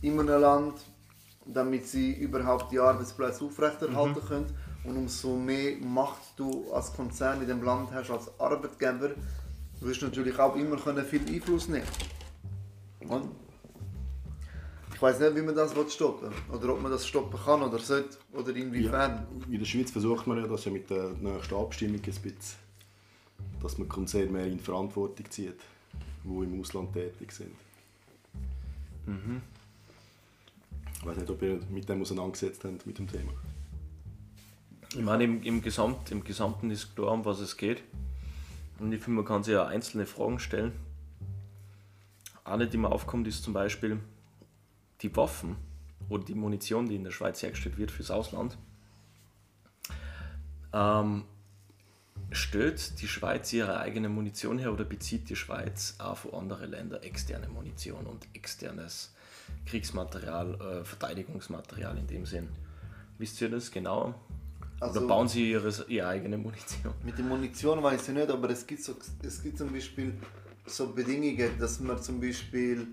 in 0.02 0.18
einem 0.20 0.40
Land, 0.40 0.74
damit 1.46 1.86
sie 1.88 2.12
überhaupt 2.12 2.70
die 2.72 2.78
Arbeitsplätze 2.78 3.44
aufrechterhalten 3.44 4.20
Mhm. 4.22 4.28
können. 4.28 4.58
Und 4.84 4.96
umso 4.98 5.36
mehr 5.36 5.76
Macht 5.78 6.20
du 6.36 6.70
als 6.72 6.92
Konzern 6.92 7.40
in 7.40 7.48
dem 7.48 7.62
Land 7.62 7.90
hast, 7.92 8.10
als 8.10 8.28
Arbeitgeber, 8.38 9.10
wirst 9.80 10.02
du 10.02 10.06
natürlich 10.06 10.38
auch 10.38 10.54
immer 10.56 10.76
können 10.76 11.04
viel 11.04 11.26
Einfluss 11.26 11.68
nehmen 11.68 11.86
und 13.08 13.30
Ich 14.94 15.02
weiß 15.02 15.18
nicht, 15.20 15.36
wie 15.36 15.42
man 15.42 15.54
das 15.54 15.72
stoppen 15.92 16.30
will. 16.30 16.56
Oder 16.56 16.72
ob 16.74 16.82
man 16.82 16.92
das 16.92 17.06
stoppen 17.06 17.38
kann 17.38 17.62
oder 17.62 17.78
sollte. 17.78 18.16
Oder 18.32 18.54
inwiefern. 18.54 19.26
In 19.50 19.58
der 19.58 19.66
Schweiz 19.66 19.90
versucht 19.90 20.26
man 20.26 20.38
ja 20.38 20.46
das 20.46 20.64
ja 20.64 20.72
mit 20.72 20.88
der 20.88 21.10
nächsten 21.20 21.54
Abstimmung 21.54 21.96
ein 21.96 22.02
bisschen, 22.02 22.36
dass 23.62 23.78
man 23.78 23.88
Konzerne 23.88 24.30
mehr 24.30 24.46
in 24.46 24.60
Verantwortung 24.60 25.30
zieht, 25.30 25.60
die 26.24 26.28
im 26.28 26.60
Ausland 26.60 26.92
tätig 26.92 27.32
sind. 27.32 27.54
Ich 30.98 31.06
weiß 31.06 31.16
nicht, 31.18 31.30
ob 31.30 31.42
ihr 31.42 31.60
mit 31.70 31.88
dem 31.88 32.00
auseinandergesetzt 32.00 32.64
habt, 32.64 32.86
mit 32.86 32.98
dem 32.98 33.08
Thema. 33.08 33.32
Ich 34.90 35.02
meine, 35.02 35.24
im, 35.24 35.42
im, 35.42 35.60
Gesamt, 35.60 36.10
im 36.12 36.22
Gesamten 36.22 36.70
ist 36.70 36.94
klar, 36.94 37.12
um 37.12 37.24
was 37.24 37.40
es 37.40 37.56
geht. 37.56 37.82
Und 38.78 38.92
ich 38.92 39.02
finde, 39.02 39.16
man 39.16 39.24
kann 39.24 39.42
sich 39.42 39.52
ja 39.52 39.66
einzelne 39.66 40.06
Fragen 40.06 40.38
stellen. 40.38 40.72
Eine, 42.44 42.66
die 42.66 42.76
mir 42.76 42.92
aufkommt, 42.92 43.26
ist 43.26 43.42
zum 43.42 43.54
Beispiel 43.54 43.98
die 45.00 45.14
Waffen 45.16 45.56
oder 46.08 46.24
die 46.24 46.34
Munition, 46.34 46.88
die 46.88 46.96
in 46.96 47.04
der 47.04 47.10
Schweiz 47.10 47.42
hergestellt 47.42 47.78
wird 47.78 47.90
fürs 47.90 48.10
Ausland. 48.10 48.58
Ähm, 50.72 51.24
stellt 52.30 53.00
die 53.00 53.08
Schweiz 53.08 53.52
ihre 53.52 53.78
eigene 53.78 54.08
Munition 54.08 54.58
her 54.58 54.72
oder 54.72 54.84
bezieht 54.84 55.30
die 55.30 55.36
Schweiz 55.36 55.94
auch 55.98 56.18
von 56.18 56.34
anderen 56.34 56.70
Ländern 56.70 57.02
externe 57.02 57.48
Munition 57.48 58.06
und 58.06 58.26
externes 58.34 59.14
Kriegsmaterial, 59.66 60.60
äh, 60.60 60.84
Verteidigungsmaterial 60.84 61.96
in 61.96 62.06
dem 62.06 62.26
Sinn? 62.26 62.48
Wisst 63.18 63.40
ihr 63.40 63.48
das 63.48 63.70
genau? 63.70 64.14
Also- 64.80 65.00
oder 65.00 65.08
bauen 65.08 65.28
sie 65.28 65.52
ihre, 65.52 65.70
ihre 65.88 66.08
eigene 66.08 66.36
Munition? 66.36 66.92
Mit 67.04 67.16
der 67.16 67.24
Munition 67.24 67.82
weiß 67.82 68.08
ich 68.08 68.14
nicht, 68.14 68.28
aber 68.28 68.50
es 68.50 68.66
gibt, 68.66 68.82
so, 68.82 68.94
es 69.22 69.42
gibt 69.42 69.56
zum 69.56 69.72
Beispiel 69.72 70.14
so 70.66 70.88
Bedingungen, 70.92 71.50
dass 71.58 71.80
man 71.80 72.00
zum 72.02 72.20
Beispiel 72.20 72.86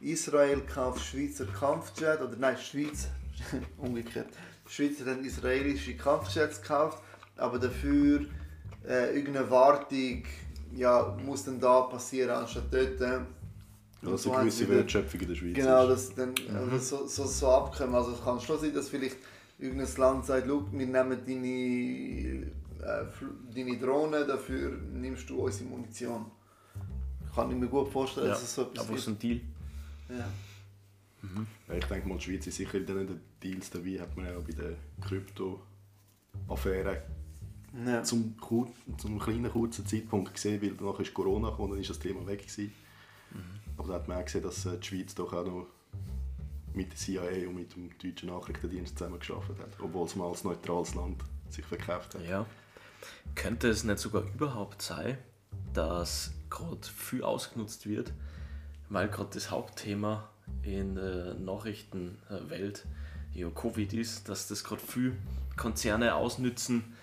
Israel 0.00 0.60
kauft 0.62 1.04
Schweizer 1.04 1.46
Kampfjet 1.46 2.20
oder 2.20 2.36
nein, 2.38 2.56
Schweiz, 2.58 3.08
umgekehrt. 3.78 4.28
Die 4.68 4.72
Schweiz 4.72 5.00
hat 5.00 5.06
dann 5.08 5.24
israelische 5.24 5.96
Kampfjets 5.96 6.60
gekauft, 6.60 7.02
aber 7.36 7.58
dafür 7.58 8.26
äh, 8.86 9.16
irgendeine 9.16 9.50
Wartung 9.50 10.22
ja, 10.74 11.16
muss 11.24 11.44
dann 11.44 11.58
da 11.60 11.82
passieren 11.82 12.30
anstatt 12.30 12.64
dort. 12.70 13.00
äh, 13.00 13.04
Ja, 13.06 14.10
dass 14.10 14.22
so 14.22 14.30
eine 14.30 14.38
haben 14.40 14.46
gewisse 14.48 14.68
Wertschöpfung 14.68 15.20
in 15.20 15.28
der 15.28 15.34
Schweiz 15.34 15.54
Genau, 15.54 15.88
ist. 15.88 16.08
das 16.08 16.14
dann 16.14 16.34
also 16.54 16.78
so, 16.78 17.06
so, 17.06 17.24
so 17.26 17.48
abkommen. 17.48 17.94
Also 17.94 18.12
es 18.12 18.22
kann 18.22 18.38
schon 18.40 18.60
sein, 18.60 18.74
dass 18.74 18.88
vielleicht 18.90 19.16
irgendein 19.58 19.96
Land 19.96 20.26
sagt, 20.26 20.46
«Schau, 20.46 20.66
wir 20.70 20.86
nehmen 20.86 21.18
deine, 21.26 22.46
äh, 22.86 23.04
deine 23.54 23.78
Drohne, 23.78 24.24
dafür 24.26 24.70
nimmst 24.92 25.28
du 25.30 25.40
unsere 25.40 25.68
Munition. 25.70 26.26
Kann 27.34 27.50
ich 27.50 27.56
mir 27.56 27.68
gut 27.68 27.88
vorstellen, 27.90 28.26
Ja, 28.28 28.32
dass 28.34 28.42
es 28.42 28.54
so 28.54 28.62
etwas 28.62 28.84
aber 28.86 28.94
es 28.96 29.06
ist 29.06 29.20
gibt. 29.20 29.24
ein 29.24 29.28
Deal. 30.08 30.18
Ja. 30.18 30.28
Ja, 31.68 31.74
ich 31.74 31.84
denke 31.84 32.08
mal, 32.08 32.16
die 32.18 32.24
Schweiz 32.24 32.46
ist 32.46 32.56
sicher 32.56 32.78
in 32.78 32.86
den 32.86 33.20
Deals 33.42 33.70
dabei, 33.70 33.98
hat 34.00 34.16
man 34.16 34.26
ja 34.26 34.36
auch 34.36 34.42
bei 34.42 34.52
der 34.52 34.76
Krypto-Affäre 35.00 37.02
Ja. 37.86 38.02
zum, 38.02 38.34
zum 38.96 39.18
kleinen 39.18 39.50
kurzen 39.50 39.86
Zeitpunkt 39.86 40.32
gesehen, 40.32 40.62
weil 40.62 40.70
danach 40.74 40.98
ist 41.00 41.12
Corona 41.14 41.50
gekommen, 41.50 41.72
dann 41.72 41.80
ist 41.80 41.90
das 41.90 41.98
Thema 41.98 42.26
weg 42.26 42.40
gewesen. 42.46 42.72
Aber 43.76 43.88
da 43.88 43.94
hat 43.94 44.08
man 44.08 44.18
auch 44.18 44.24
gesehen, 44.24 44.42
dass 44.42 44.64
äh, 44.66 44.78
die 44.78 44.86
Schweiz 44.86 45.14
doch 45.14 45.32
auch 45.32 45.44
noch 45.44 45.66
mit 46.74 46.90
der 46.90 46.96
CIA 46.96 47.48
und 47.48 47.54
mit 47.56 47.74
dem 47.74 47.90
deutschen 47.98 48.28
Nachrichtendienst 48.30 48.98
zusammen 48.98 49.18
geschafft 49.18 49.48
hat, 49.50 49.80
obwohl 49.80 50.06
es 50.06 50.16
mal 50.16 50.28
als 50.28 50.44
neutrales 50.44 50.94
Land 50.94 51.22
sich 51.50 51.64
verkauft 51.64 52.14
hat. 52.14 52.24
Ja. 52.26 52.46
Könnte 53.34 53.68
es 53.68 53.84
nicht 53.84 53.98
sogar 53.98 54.22
überhaupt 54.22 54.82
sein, 54.82 55.18
dass 55.74 56.32
gerade 56.50 56.80
viel 56.82 57.22
ausgenutzt 57.22 57.86
wird, 57.86 58.12
weil 58.88 59.08
gerade 59.08 59.30
das 59.32 59.50
Hauptthema 59.50 60.28
in 60.62 60.94
der 60.94 61.34
Nachrichtenwelt 61.34 62.86
ja 63.32 63.50
Covid 63.50 63.92
ist, 63.92 64.28
dass 64.28 64.48
das 64.48 64.64
gerade 64.64 64.82
viel 64.82 65.16
Konzerne 65.56 66.14
ausnützen, 66.14 66.96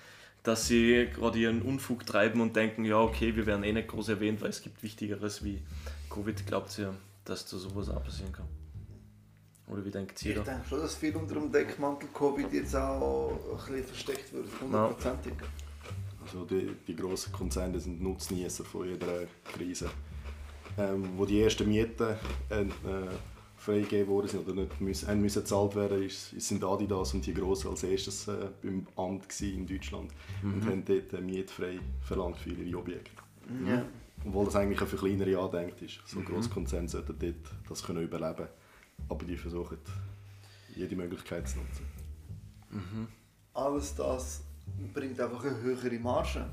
dass 0.44 0.68
sie 0.68 1.10
gerade 1.14 1.40
ihren 1.40 1.62
Unfug 1.62 2.06
treiben 2.06 2.42
und 2.42 2.56
denken, 2.56 2.86
ja 2.86 3.00
okay, 3.00 3.36
wir 3.36 3.46
werden 3.46 3.64
eh 3.64 3.74
nicht 3.74 3.88
groß 3.88 4.10
erwähnt, 4.10 4.42
weil 4.42 4.50
es 4.50 4.62
gibt 4.62 4.84
Wichtigeres 4.84 5.44
wie 5.44 5.62
Covid. 6.10 6.46
Glaubt 6.46 6.78
ihr, 6.78 6.96
dass 7.24 7.46
da 7.48 7.58
sowas 7.58 7.90
auch 7.90 8.04
passieren 8.04 8.32
kann? 8.32 8.48
Oder 9.68 9.84
wie 9.84 9.92
denkt 9.92 10.24
ihr 10.24 10.38
Ich 10.38 10.44
denke 10.44 10.68
schon, 10.68 10.80
dass 10.80 10.96
viel 10.96 11.16
unter 11.16 11.36
dem 11.36 11.52
Deckmantel 11.52 12.10
Covid 12.14 12.54
jetzt 12.54 12.76
auch 12.76 13.32
ein 13.32 13.58
bisschen 13.58 13.84
versteckt 13.86 14.34
wird, 14.34 14.48
hundertprozentig. 14.62 15.34
Also 16.26 16.46
die, 16.46 16.76
die 16.88 16.96
grossen 16.96 17.32
Konzerne 17.32 17.80
sind 17.80 18.02
Nutznießer 18.02 18.64
von 18.64 18.88
jeder 18.88 19.26
Krise. 19.44 19.90
Ähm, 20.78 21.10
wo 21.16 21.26
die 21.26 21.42
ersten 21.42 21.70
Mieten 21.70 22.16
äh, 22.50 22.62
äh, 22.64 22.68
freigegeben 23.56 24.08
worden 24.08 24.28
sind 24.28 24.48
oder 24.48 24.62
nicht 24.62 24.82
müssen, 24.82 25.08
haben 25.08 25.22
müssen 25.22 25.42
gezahlt 25.42 25.76
werden, 25.76 26.04
ist, 26.04 26.40
sind 26.42 26.64
Adidas 26.64 27.14
und 27.14 27.26
die 27.26 27.34
Grossen 27.34 27.70
als 27.70 27.84
erstes 27.84 28.28
äh, 28.28 28.50
beim 28.62 28.86
Amt 28.96 29.42
in 29.42 29.66
Deutschland 29.66 30.12
und 30.44 30.66
haben 30.66 30.84
dort 30.84 31.14
äh, 31.14 31.22
mietfrei 31.22 31.80
verlangt 32.02 32.38
für 32.38 32.50
ihre 32.50 32.78
Objekte. 32.78 33.12
Ja. 33.66 33.86
Obwohl 34.26 34.46
das 34.46 34.56
eigentlich 34.56 34.82
auch 34.82 34.88
für 34.88 34.98
kleinere 34.98 35.40
angedenkt 35.40 35.82
ist. 35.82 36.00
So 36.08 36.20
grosse 36.22 36.50
Konzerne 36.50 36.90
sollten 36.90 37.16
dort 37.18 37.56
das 37.70 37.84
können 37.84 38.04
überleben 38.04 38.48
Aber 39.08 39.24
die 39.24 39.38
versuchen, 39.38 39.78
jede 40.76 40.96
Möglichkeit 40.96 41.48
zu 41.48 41.60
nutzen. 41.60 41.86
Alles 43.54 43.96
das 43.96 44.45
bringt 44.94 45.20
einfach 45.20 45.44
eine 45.44 45.62
höhere 45.62 46.00
Marge. 46.00 46.46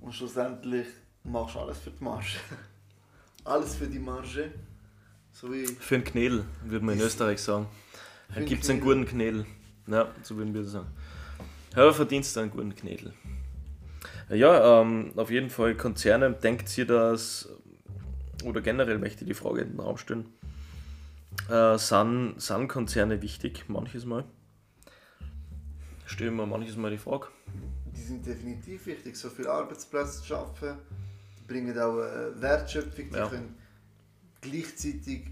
Und 0.00 0.14
schlussendlich 0.14 0.86
machst 1.24 1.54
du 1.54 1.60
alles 1.60 1.78
für 1.78 1.90
die 1.90 2.04
Marge. 2.04 2.26
alles 3.44 3.74
für 3.76 3.86
die 3.86 3.98
Marge. 3.98 4.50
So 5.32 5.52
wie 5.52 5.66
Für 5.66 5.94
einen 5.96 6.04
Knädel, 6.04 6.44
würde 6.64 6.84
man 6.84 6.96
in 6.96 7.00
Österreich 7.00 7.40
sagen. 7.40 7.66
Für 8.28 8.32
Da 8.34 8.36
einen 8.38 8.46
gibt 8.46 8.64
es 8.64 8.70
einen 8.70 8.80
guten 8.80 9.06
Knädel. 9.06 9.46
Ja, 9.86 10.10
so 10.22 10.36
würden 10.36 10.54
wir 10.54 10.62
das 10.62 10.72
sagen. 10.72 10.88
Ja, 11.74 11.92
verdienst 11.92 12.36
du 12.36 12.40
einen 12.40 12.50
guten 12.50 12.74
Knädel. 12.74 13.14
Ja, 14.28 14.80
ähm, 14.80 15.12
auf 15.16 15.30
jeden 15.30 15.50
Fall 15.50 15.74
Konzerne, 15.74 16.32
denkt 16.32 16.76
ihr 16.76 16.86
das, 16.86 17.48
oder 18.44 18.60
generell 18.60 18.98
möchte 18.98 19.24
ich 19.24 19.28
die 19.28 19.34
Frage 19.34 19.62
in 19.62 19.70
den 19.70 19.80
Raum 19.80 19.96
stellen, 19.96 20.26
äh, 21.48 21.78
sind, 21.78 22.34
sind 22.38 22.68
Konzerne 22.68 23.22
wichtig 23.22 23.64
manches 23.68 24.04
Mal? 24.04 24.24
Stellen 26.12 26.36
wir 26.36 26.46
manches 26.46 26.76
Mal 26.76 26.90
die 26.90 26.98
Frage. 26.98 27.28
die 27.96 28.02
sind 28.02 28.26
definitiv 28.26 28.84
wichtig, 28.86 29.16
so 29.16 29.30
viele 29.30 29.50
Arbeitsplätze 29.50 30.20
zu 30.20 30.26
schaffen. 30.28 30.76
Die 31.38 31.46
bringen 31.50 31.78
auch 31.78 31.98
äh, 32.00 32.40
Wertschöpfung, 32.40 33.08
die 33.10 33.16
Ja. 33.16 33.28
können 33.28 33.54
gleichzeitig 34.40 35.22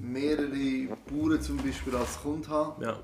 mehrere 0.00 0.96
Bauern 1.08 1.40
zum 1.40 1.56
Beispiel 1.58 1.94
als 1.94 2.18
Kunden 2.20 2.48
haben, 2.48 2.82
Ja, 2.82 2.98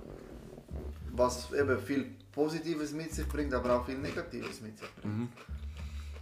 was 1.12 1.52
eben 1.52 1.78
viel 1.80 2.06
Positives 2.32 2.92
mit 2.92 3.12
sich 3.14 3.26
bringt, 3.28 3.52
aber 3.54 3.76
auch 3.78 3.86
viel 3.86 3.98
Negatives 3.98 4.60
mit 4.60 4.78
sich 4.78 4.88
bringt. 5.00 5.28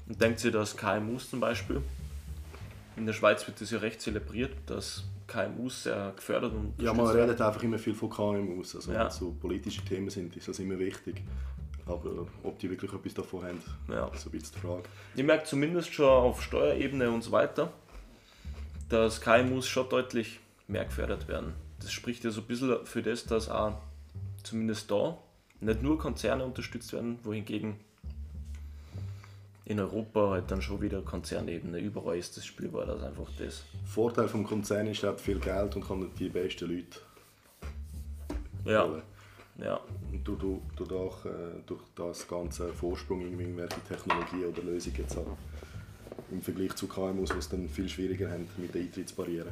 und 0.08 0.20
denkt 0.20 0.44
ihr, 0.44 0.50
dass 0.52 0.76
KMUs 0.76 1.30
zum 1.30 1.40
Beispiel, 1.40 1.80
in 2.96 3.06
der 3.06 3.12
Schweiz 3.14 3.46
wird 3.46 3.60
das 3.60 3.70
ja 3.70 3.78
recht 3.78 4.00
zelebriert, 4.02 4.52
dass 4.66 5.04
KMUs 5.30 5.84
sehr 5.84 6.12
gefördert 6.16 6.52
und 6.52 6.74
Ja, 6.78 6.92
man 6.92 7.00
unterstützt 7.00 7.14
werden. 7.14 7.30
redet 7.30 7.40
einfach 7.40 7.62
immer 7.62 7.78
viel 7.78 7.94
von 7.94 8.10
KMUs. 8.10 8.74
Also 8.76 8.92
Ja. 8.92 9.04
wenn 9.04 9.10
so 9.10 9.32
politische 9.32 9.82
Themen 9.84 10.10
sind, 10.10 10.36
ist 10.36 10.48
das 10.48 10.58
immer 10.58 10.78
wichtig. 10.78 11.22
Aber 11.86 12.26
ob 12.42 12.58
die 12.58 12.68
wirklich 12.70 12.92
etwas 12.92 13.14
davon 13.14 13.42
haben, 13.44 13.62
Ja. 13.88 14.06
ist 14.08 14.22
so 14.22 14.28
ein 14.28 14.32
bisschen 14.32 14.54
die 14.56 14.60
Frage. 14.66 14.82
Ich 15.16 15.24
merke 15.24 15.44
zumindest 15.44 15.92
schon 15.94 16.06
auf 16.08 16.42
Steuerebene 16.42 17.10
und 17.10 17.22
so 17.22 17.32
weiter, 17.32 17.72
dass 18.88 19.20
KMUs 19.20 19.66
schon 19.68 19.88
deutlich 19.88 20.40
mehr 20.68 20.84
gefördert 20.84 21.28
werden. 21.28 21.54
Das 21.80 21.92
spricht 21.92 22.24
ja 22.24 22.30
so 22.30 22.40
ein 22.42 22.46
bisschen 22.46 22.84
für 22.86 23.02
das, 23.02 23.24
dass 23.24 23.48
auch 23.48 23.74
zumindest 24.42 24.90
da 24.90 25.16
nicht 25.60 25.82
nur 25.82 25.98
Konzerne 25.98 26.44
unterstützt 26.44 26.92
werden, 26.92 27.18
wohingegen 27.22 27.76
in 29.70 29.78
Europa 29.78 30.30
halt 30.30 30.50
dann 30.50 30.60
schon 30.60 30.82
wieder 30.82 31.00
Konzernebene. 31.02 31.78
Überall 31.78 32.18
ist 32.18 32.36
das 32.36 32.44
spürbar, 32.44 32.86
dass 32.86 33.02
einfach 33.02 33.28
das. 33.38 33.62
Vorteil 33.86 34.26
vom 34.28 34.44
Konzern 34.44 34.88
ist, 34.88 35.04
er 35.04 35.10
hat 35.10 35.20
viel 35.20 35.38
Geld 35.38 35.76
und 35.76 35.86
kann 35.86 36.10
die 36.18 36.28
besten 36.28 36.68
Leute 36.68 36.98
Ja, 38.64 38.84
holen. 38.84 39.02
ja, 39.58 39.78
Und 40.10 40.24
du, 40.26 40.34
du, 40.34 40.60
du 40.74 40.84
durch, 40.84 41.24
äh, 41.24 41.30
durch 41.66 41.82
das 41.94 42.26
ganze 42.26 42.72
Vorsprung 42.72 43.20
in 43.20 43.38
irgendwelche 43.38 43.80
Technologien 43.88 44.46
oder 44.46 44.62
Lösungen 44.62 44.96
jetzt 44.98 45.16
haben. 45.16 45.36
Im 46.32 46.42
Vergleich 46.42 46.74
zu 46.74 46.88
KMUs, 46.88 47.30
die 47.30 47.38
es 47.38 47.48
dann 47.48 47.68
viel 47.68 47.88
schwieriger 47.88 48.28
haben 48.28 48.48
mit 48.56 48.74
den 48.74 48.82
Eintrittsbarrieren. 48.86 49.50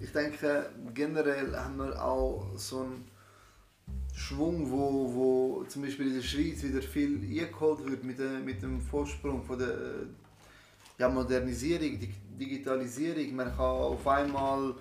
Ich 0.00 0.10
denke, 0.12 0.66
generell 0.92 1.54
haben 1.56 1.76
wir 1.78 2.04
auch 2.04 2.48
so 2.56 2.80
einen 2.80 3.04
Schwung, 4.14 4.70
wo, 4.70 5.12
wo 5.14 5.64
zum 5.68 5.82
Beispiel 5.82 6.06
in 6.06 6.14
der 6.14 6.22
Schweiz 6.22 6.62
wieder 6.62 6.80
viel 6.80 7.20
eingeholt 7.40 7.84
wird 7.84 8.04
mit, 8.04 8.18
der, 8.18 8.38
mit 8.40 8.62
dem 8.62 8.80
Vorsprung 8.80 9.42
von 9.42 9.58
der 9.58 9.68
äh, 9.68 10.06
ja, 10.98 11.08
Modernisierung, 11.08 11.98
Dig- 11.98 12.38
Digitalisierung. 12.38 13.34
Man 13.34 13.48
kann 13.48 13.58
auf 13.58 14.06
einmal 14.06 14.74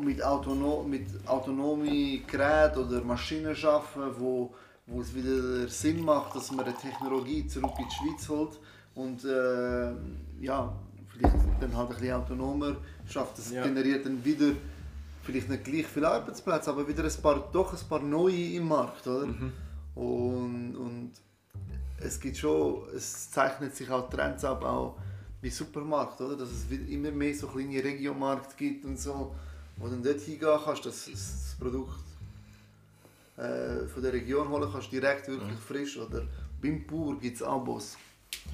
mit, 0.00 0.22
autono 0.22 0.82
mit 0.88 1.06
autonomen 1.26 2.26
Geräten 2.26 2.78
oder 2.78 3.02
Maschinen 3.02 3.54
arbeiten, 3.62 4.14
wo, 4.18 4.54
wo 4.86 5.00
es 5.02 5.14
wieder 5.14 5.68
Sinn 5.68 6.02
macht, 6.02 6.34
dass 6.34 6.50
man 6.50 6.64
die 6.64 6.72
Technologie 6.88 7.46
zurück 7.46 7.72
in 7.78 7.84
die 7.84 7.94
Schweiz 7.94 8.28
holt 8.28 8.58
und 8.94 9.22
äh, 9.24 9.92
ja, 10.40 10.72
vielleicht 11.08 11.34
dann 11.60 11.76
halt 11.76 11.90
ein 11.90 11.96
bisschen 11.96 12.14
autonomer 12.14 12.76
schafft. 13.06 13.36
Das 13.36 13.52
Ja. 13.52 13.62
generiert 13.62 14.06
dann 14.06 14.24
wieder 14.24 14.52
vielleicht 15.22 15.48
nicht 15.48 15.64
gleich 15.64 15.86
viele 15.86 16.08
Arbeitsplätze, 16.08 16.70
aber 16.70 16.86
wieder 16.86 17.04
ein 17.04 17.22
paar, 17.22 17.48
doch 17.52 17.72
ein 17.72 17.88
paar 17.88 18.00
neue 18.00 18.54
im 18.54 18.68
Markt, 18.68 19.06
oder? 19.06 19.26
Und, 19.94 20.76
und 20.76 21.12
es 21.98 22.18
gibt 22.18 22.36
schon, 22.36 22.88
es 22.94 23.30
zeichnet 23.30 23.74
sich 23.76 23.90
auch 23.90 24.08
Trends 24.08 24.44
ab, 24.44 24.64
auch 24.64 24.96
wie 25.42 25.50
Supermarkt, 25.50 26.20
oder? 26.20 26.36
Dass 26.36 26.50
es 26.50 26.70
immer 26.70 27.10
mehr 27.10 27.34
so 27.34 27.46
kleine 27.46 27.82
Regionmärkte 27.82 28.54
gibt 28.56 28.84
und 28.84 28.98
so, 28.98 29.34
wo 29.76 29.86
du 29.86 29.92
dann 29.92 30.02
dort 30.02 30.20
hingehen 30.20 30.58
kannst, 30.64 30.86
dass 30.86 31.10
das 31.10 31.56
Produkt 31.58 32.04
äh, 33.36 33.86
von 33.86 34.02
der 34.02 34.12
Region 34.12 34.48
holen 34.48 34.68
kannst, 34.70 34.92
direkt 34.92 35.28
wirklich 35.28 35.58
frisch, 35.58 35.98
oder? 35.98 36.22
Beim 36.62 36.86
Pur 36.86 37.18
gibt 37.18 37.36
es 37.36 37.42
Abos. 37.42 37.96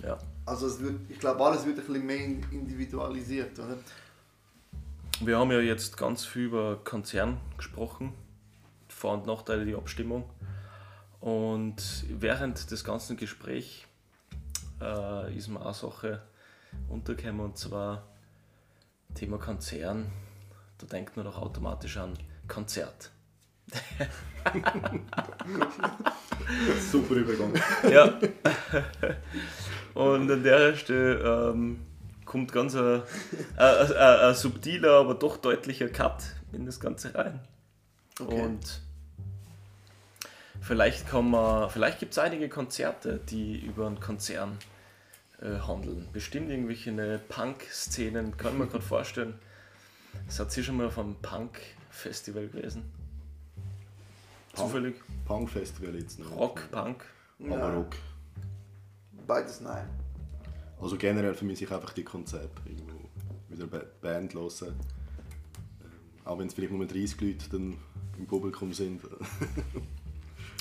ja. 0.02 0.18
Also 0.44 0.68
es 0.68 0.80
wird, 0.80 0.94
ich 1.08 1.18
glaube, 1.18 1.44
alles 1.44 1.66
wird 1.66 1.78
ein 1.78 1.86
bisschen 1.86 2.06
mehr 2.06 2.24
individualisiert, 2.52 3.58
oder? 3.58 3.76
Wir 5.20 5.38
haben 5.38 5.50
ja 5.50 5.60
jetzt 5.60 5.96
ganz 5.96 6.26
viel 6.26 6.44
über 6.44 6.76
Konzern 6.84 7.38
gesprochen, 7.56 8.12
Vor- 8.88 9.14
und 9.14 9.26
Nachteile 9.26 9.64
die 9.64 9.74
Abstimmung. 9.74 10.28
Und 11.20 12.04
während 12.08 12.70
des 12.70 12.84
ganzen 12.84 13.16
Gesprächs 13.16 13.84
äh, 14.80 15.34
ist 15.34 15.48
mir 15.48 15.60
eine 15.62 15.72
Sache 15.72 16.20
untergekommen 16.90 17.40
und 17.40 17.56
zwar 17.56 18.06
Thema 19.14 19.38
Konzern. 19.38 20.12
Da 20.76 20.86
denkt 20.86 21.16
man 21.16 21.24
doch 21.24 21.38
automatisch 21.38 21.96
an 21.96 22.12
Konzert. 22.46 23.10
Super 26.90 27.14
Übergang. 27.14 27.54
Ja. 27.90 28.20
Und 29.94 30.30
an 30.30 30.42
der 30.42 30.76
Stelle 30.76 31.50
ähm, 31.52 31.86
kommt 32.36 32.52
ganz 32.52 32.74
ein, 32.74 33.02
ein, 33.56 33.92
ein, 33.92 33.96
ein 33.96 34.34
subtiler, 34.34 35.00
aber 35.00 35.14
doch 35.14 35.38
deutlicher 35.38 35.88
Cut 35.88 36.22
in 36.52 36.66
das 36.66 36.80
Ganze 36.80 37.14
rein. 37.14 37.40
Okay. 38.20 38.42
Und 38.42 38.82
vielleicht 40.60 41.08
kann 41.08 41.30
man, 41.30 41.70
vielleicht 41.70 41.98
gibt 41.98 42.12
es 42.12 42.18
einige 42.18 42.50
Konzerte, 42.50 43.18
die 43.30 43.58
über 43.58 43.86
einen 43.86 44.00
Konzern 44.00 44.58
äh, 45.40 45.58
handeln. 45.66 46.08
Bestimmt 46.12 46.50
irgendwelche 46.50 46.90
eine 46.90 47.18
Punk-Szenen, 47.18 48.36
kann 48.36 48.58
man 48.58 48.68
gerade 48.68 48.84
vorstellen. 48.84 49.38
Seid 50.28 50.54
ihr 50.56 50.64
schon 50.64 50.76
mal 50.76 50.86
auf 50.86 50.98
einem 50.98 51.16
Punk-Festival 51.16 52.48
gewesen? 52.48 52.82
Punk? 54.52 54.68
Zufällig? 54.68 54.96
Punk-Festival 55.24 55.94
jetzt 55.94 56.18
noch. 56.18 56.36
Rock, 56.36 56.70
Punk? 56.70 57.04
Aber 57.40 57.58
Ja. 57.58 57.74
Rock. 57.74 57.96
Beides 59.26 59.60
nein. 59.60 59.88
Also 60.80 60.96
generell 60.96 61.34
vermisse 61.34 61.64
ich 61.64 61.72
einfach 61.72 61.92
die 61.92 62.04
Konzerte. 62.04 62.50
Irgendwo 62.66 62.98
wieder 63.48 63.66
Ba- 63.66 63.84
Band 64.00 64.34
hören. 64.34 64.50
Ähm, 64.60 64.74
Auch 66.24 66.38
wenn 66.38 66.46
es 66.48 66.54
vielleicht 66.54 66.72
nur 66.72 66.86
30 66.86 67.20
Leute 67.20 67.48
dann 67.50 67.76
im 68.18 68.26
Publikum 68.26 68.72
sind. 68.72 69.00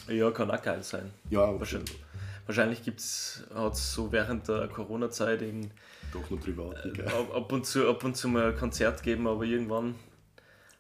Ja, 0.08 0.30
kann 0.30 0.52
auch 0.52 0.62
geil 0.62 0.84
sein. 0.84 1.12
ja, 1.32 1.58
Wahrscheinlich, 1.60 2.00
wahrscheinlich 2.46 2.84
gibt's, 2.84 3.44
hat 3.56 3.74
es 3.74 3.92
so 3.92 4.12
während 4.12 4.48
der 4.48 4.68
Corona-Zeit 4.68 5.42
eben 5.42 5.72
doch 6.14 6.30
noch 6.30 6.40
privat. 6.40 6.86
äh, 6.86 7.02
ab, 7.08 7.34
ab, 7.36 7.52
und 7.52 7.66
zu, 7.66 7.90
ab 7.90 8.04
und 8.04 8.16
zu 8.16 8.28
mal 8.28 8.52
ein 8.52 8.56
Konzert 8.56 9.02
geben, 9.02 9.26
aber 9.26 9.44
irgendwann, 9.46 9.96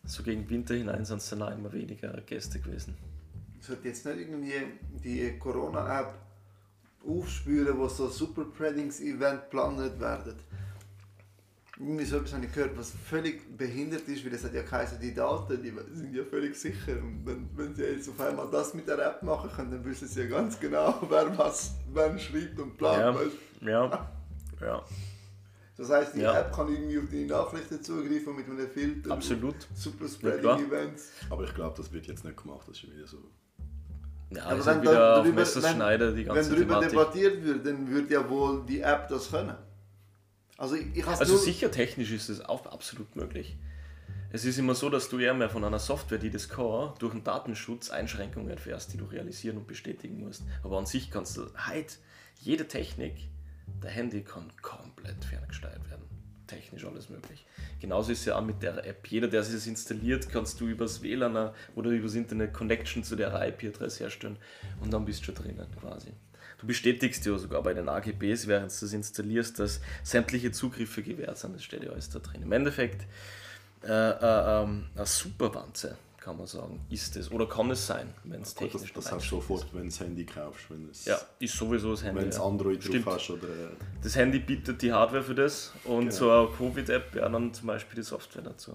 so 0.06 0.22
gegen 0.22 0.48
Winter 0.48 0.76
hinein, 0.76 1.06
sind 1.06 1.18
es 1.18 1.30
dann 1.32 1.42
auch 1.42 1.52
immer 1.52 1.74
weniger 1.74 2.12
Gäste 2.22 2.60
gewesen. 2.60 2.96
sollte 3.62 3.88
jetzt 3.88 4.06
nicht 4.06 4.18
irgendwie 4.20 4.54
die 5.04 5.40
Corona-App 5.40 6.14
aufspüren, 7.08 7.78
wo 7.78 7.88
so 7.88 8.08
Super-Preddings-Event 8.08 9.44
geplant 9.44 10.00
werden. 10.00 10.36
Irgendwie 11.78 12.06
so 12.06 12.18
etwas 12.18 12.34
habe 12.34 12.46
ich 12.46 12.54
gehört, 12.54 12.78
was 12.78 12.92
völlig 12.92 13.58
behindert 13.58 14.08
ist, 14.08 14.26
weil 14.26 14.34
es 14.34 14.46
hat 14.46 14.54
ja 14.54 14.62
geheißen, 14.62 14.98
die 15.02 15.14
Daten 15.14 15.62
die 15.62 15.74
sind 15.94 16.14
ja 16.16 16.24
völlig 16.24 16.56
sicher. 16.56 16.94
Und 16.94 17.26
wenn, 17.26 17.50
wenn 17.54 17.76
sie 17.76 17.84
jetzt 17.84 18.08
auf 18.08 18.20
einmal 18.22 18.50
das 18.50 18.74
mit 18.74 18.88
der 18.88 18.98
App 19.00 19.22
machen 19.24 19.50
können, 19.54 19.72
dann 19.72 19.84
wissen 19.86 20.08
sie 20.08 20.22
ja 20.22 20.28
ganz 20.28 20.58
genau, 20.58 20.96
wer 21.10 21.38
was 21.38 21.74
wann 21.92 22.18
schreibt 22.18 22.58
und 22.60 22.78
plant. 22.78 23.20
Ja, 23.62 23.70
ja, 23.70 24.10
ja, 24.62 24.86
Das 25.76 25.90
heißt, 25.90 26.16
die 26.16 26.22
Ja. 26.22 26.40
App 26.40 26.54
kann 26.56 26.70
irgendwie 26.70 26.98
auf 26.98 27.10
deine 27.12 27.26
Nachrichten 27.26 27.84
zugreifen 27.84 28.38
mit 28.38 28.46
einem 28.50 28.70
Filter. 28.70 29.12
absolut. 29.12 29.56
Super. 29.76 30.08
Spreading-Events. 30.08 31.10
Aber 31.30 31.44
ich 31.44 31.54
glaube, 31.54 31.76
das 31.76 31.92
wird 31.92 32.08
jetzt 32.08 32.24
nicht 32.24 32.42
gemacht. 32.42 32.62
Das 32.70 32.76
ist 32.78 32.82
schon 32.84 32.96
wieder 32.96 33.06
so. 33.08 33.18
Ja, 34.36 34.44
Aber 34.46 34.52
also 34.54 34.66
wenn 34.72 34.82
wieder 34.82 34.94
darüber- 35.16 35.36
Messerschneider 35.36 36.12
die 36.12 36.26
Wenn 36.28 36.34
ganze 36.36 36.50
darüber 36.52 36.66
Thematik. 36.82 36.90
debattiert 36.92 37.44
wird, 37.44 37.66
dann 37.66 37.88
würde 37.90 38.14
ja 38.14 38.30
wohl 38.30 38.66
die 38.66 38.82
App 38.82 39.08
das 39.08 39.32
können. 39.32 39.56
Also 40.58 40.76
ich, 40.76 40.88
ich 40.96 41.06
Also 41.06 41.38
sicher 41.38 41.70
technisch 41.72 42.12
ist 42.12 42.30
es 42.30 42.44
auch 42.44 42.66
absolut 42.68 43.16
möglich. 43.16 43.58
Es 44.32 44.44
ist 44.44 44.58
immer 44.58 44.76
so, 44.76 44.90
dass 44.90 45.08
du 45.10 45.18
eher 45.20 45.34
mehr 45.34 45.50
von 45.50 45.64
einer 45.64 45.80
Software, 45.80 46.18
die 46.18 46.30
das 46.30 46.50
kann, 46.50 46.94
durch 47.00 47.14
einen 47.14 47.24
Datenschutz 47.24 47.90
Einschränkungen 47.90 48.50
erfährst, 48.50 48.92
die 48.94 48.98
du 48.98 49.06
realisieren 49.06 49.58
und 49.58 49.68
bestätigen 49.68 50.20
musst. 50.20 50.44
Aber 50.64 50.78
an 50.78 50.86
sich 50.86 51.10
kannst 51.12 51.38
du 51.38 51.48
halt 51.56 52.00
jede 52.42 52.68
Technik, 52.68 53.16
der 53.82 53.92
Handy 53.92 54.22
kann 54.24 54.52
komplett 54.62 55.24
ferngesteuert 55.24 55.90
werden. 55.90 56.04
Technisch 56.48 56.86
alles 56.86 57.10
möglich. 57.10 57.46
Genauso 57.80 58.12
ist 58.12 58.20
es 58.20 58.26
ja 58.26 58.38
auch 58.38 58.46
mit 58.46 58.62
der 58.62 58.86
App. 58.86 59.08
Jeder, 59.08 59.28
der 59.28 59.44
sich 59.44 59.56
das 59.56 59.68
installiert, 59.68 60.30
kannst 60.30 60.62
du 60.62 60.68
übers 60.68 61.02
WLAN 61.02 61.52
oder 61.76 61.90
übers 61.90 62.14
Internet 62.14 62.54
Connection 62.54 63.04
zu 63.04 63.16
der 63.16 63.34
IP-Adresse 63.48 64.04
herstellen 64.04 64.38
und 64.82 64.94
dann 64.94 65.06
bist 65.06 65.22
du 65.22 65.26
schon 65.26 65.36
drinnen 65.36 65.68
quasi. 65.80 66.12
Du 66.60 66.68
bestätigst 66.68 67.26
ja 67.26 67.38
sogar 67.38 67.62
bei 67.64 67.74
den 67.74 67.90
AGBs, 67.90 68.48
während 68.48 68.72
du 68.72 68.86
das 68.86 68.94
installierst, 68.94 69.60
dass 69.60 69.82
sämtliche 70.04 70.52
Zugriffe 70.52 71.04
gewährt 71.04 71.38
sind. 71.38 71.56
Das 71.56 71.64
steht 71.64 71.84
ja 71.84 71.92
alles 71.92 72.10
da 72.10 72.20
drin. 72.20 72.44
Im 72.44 72.52
Endeffekt 72.52 73.06
äh, 73.84 73.92
äh, 73.92 74.64
ähm, 74.64 74.86
eine 74.96 75.06
Superwanze, 75.06 75.98
kann 76.26 76.38
man 76.38 76.48
sagen, 76.48 76.84
ist 76.90 77.16
es. 77.18 77.32
Oder 77.32 77.46
kann 77.48 77.70
es 77.70 77.86
sein, 77.86 78.12
wenn 78.24 78.42
es 78.42 78.56
das 78.56 78.72
technisch 78.72 78.92
das 78.94 79.04
dabei 79.06 79.16
hast 79.18 79.24
ist. 79.26 79.32
du 79.32 79.36
sofort, 79.36 79.68
wenn 79.74 79.82
du 79.84 79.88
das 79.90 80.00
Handy 80.00 80.26
kaufst. 80.26 80.66
Wenn 80.72 80.90
es, 80.90 81.06
Ja, 81.06 81.20
ist 81.38 81.56
sowieso 81.56 81.92
das 81.92 82.04
Handy. 82.04 82.22
wenn 82.24 82.32
du 82.32 82.36
ja. 82.36 82.44
Android 82.44 82.84
Stimmt. 82.84 83.06
drauf 83.06 83.16
hast. 83.20 83.30
Oder, 83.30 83.48
Das 84.02 84.16
Handy 84.16 84.40
bietet 84.40 84.82
die 84.82 84.92
Hardware 84.92 85.22
für 85.24 85.36
das 85.36 85.72
und 85.84 86.00
Genau. 86.10 86.12
so 86.12 86.32
eine 86.32 86.48
Covid-App 86.58 87.14
wäre 87.14 87.30
dann 87.32 87.54
zum 87.54 87.68
Beispiel 87.68 87.98
die 87.98 88.04
Software 88.04 88.42
dazu. 88.42 88.74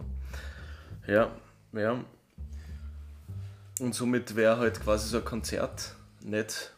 Ja, 1.08 1.30
ja. 1.72 2.04
Und 3.80 3.94
somit 3.94 4.36
wäre 4.36 4.58
halt 4.58 4.80
quasi 4.80 5.08
so 5.08 5.18
ein 5.18 5.24
Konzert 5.24 5.94
nicht 6.22 6.72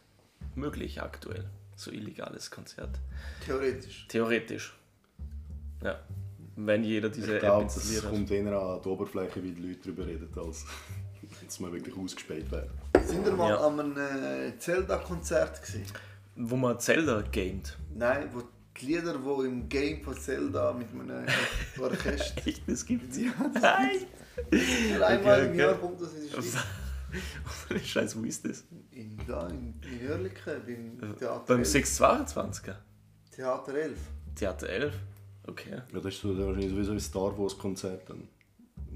möglich 0.54 1.02
aktuell. 1.02 1.44
So 1.76 1.90
illegales 1.90 2.50
Konzert. 2.50 2.98
theoretisch. 3.44 4.06
Theoretisch. 4.08 4.72
Ja. 5.82 5.98
Wenn 6.56 6.84
jeder 6.84 7.08
diese 7.08 7.28
ich 7.28 7.32
App 7.34 7.40
glaube, 7.40 7.64
das 7.64 7.76
installiert 7.76 8.04
hat. 8.04 8.10
kommt 8.12 8.30
eher 8.30 8.52
an 8.60 8.80
die 8.82 8.88
Oberfläche, 8.88 9.42
wie 9.42 9.52
die 9.52 9.62
Leute 9.68 9.80
darüber 9.84 10.06
reden, 10.06 10.28
als 10.36 10.64
dass 11.46 11.60
man 11.60 11.72
wirklich 11.72 11.96
ausgespäht 11.96 12.50
werden. 12.50 12.70
Sind 13.04 13.24
wir 13.24 13.32
mal 13.32 13.50
Ja. 13.50 13.66
an 13.66 13.80
einem 13.80 13.96
äh, 13.96 14.58
Zelda-Konzert 14.58 15.62
gewesen? 15.62 15.84
Wo 16.36 16.56
man 16.56 16.78
Zelda 16.78 17.22
gamet. 17.22 17.76
Nein, 17.94 18.28
wo 18.32 18.42
die 18.80 18.86
Lieder, 18.86 19.14
die 19.18 19.46
im 19.46 19.68
Game 19.68 20.02
von 20.02 20.14
Zelda 20.16 20.72
mit 20.72 20.88
einem 20.92 21.26
Orchester. 21.80 22.46
Echt, 22.46 22.62
das 22.66 22.84
gibt's. 22.86 23.16
ja, 23.18 23.32
das 23.52 23.62
Nein! 23.62 23.90
gibt's. 24.50 25.02
Einmal 25.02 25.46
im. 25.46 25.54
Jahr 25.58 25.74
kommt 25.74 26.00
das 26.00 26.14
in 26.14 26.22
die 26.24 26.28
Schweiz. 26.30 26.56
Scheiße, 27.84 28.18
wo 28.18 28.24
ist 28.24 28.46
das? 28.46 28.64
In, 28.92 29.18
da, 29.26 29.46
in, 29.48 29.74
in 29.82 30.10
Oerlikon, 30.10 30.54
beim 30.98 31.16
Theater 31.18 31.44
Beim 31.46 31.58
11. 31.58 31.68
622er? 31.74 32.74
Theater 33.34 33.74
11. 33.74 33.98
Theater 34.34 34.68
11? 34.68 34.94
Okay. 35.46 35.70
Ja, 35.72 36.00
das 36.00 36.14
ist 36.14 36.20
so 36.20 36.36
wahrscheinlich 36.38 36.70
sowieso 36.70 36.92
ein 36.92 37.00
Star 37.00 37.36
Wars 37.38 37.56
Konzert 37.58 38.08
dann. 38.08 38.28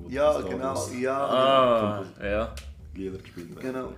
Ja, 0.09 0.33
Star 0.33 0.49
genau. 0.49 0.65
Wars 0.65 0.91
Ja, 0.99 1.27
Ah, 1.27 2.05
ja. 2.23 2.55
Lieder 2.95 3.19
gespielt 3.19 3.55
werden. 3.57 3.63
genau. 3.63 3.93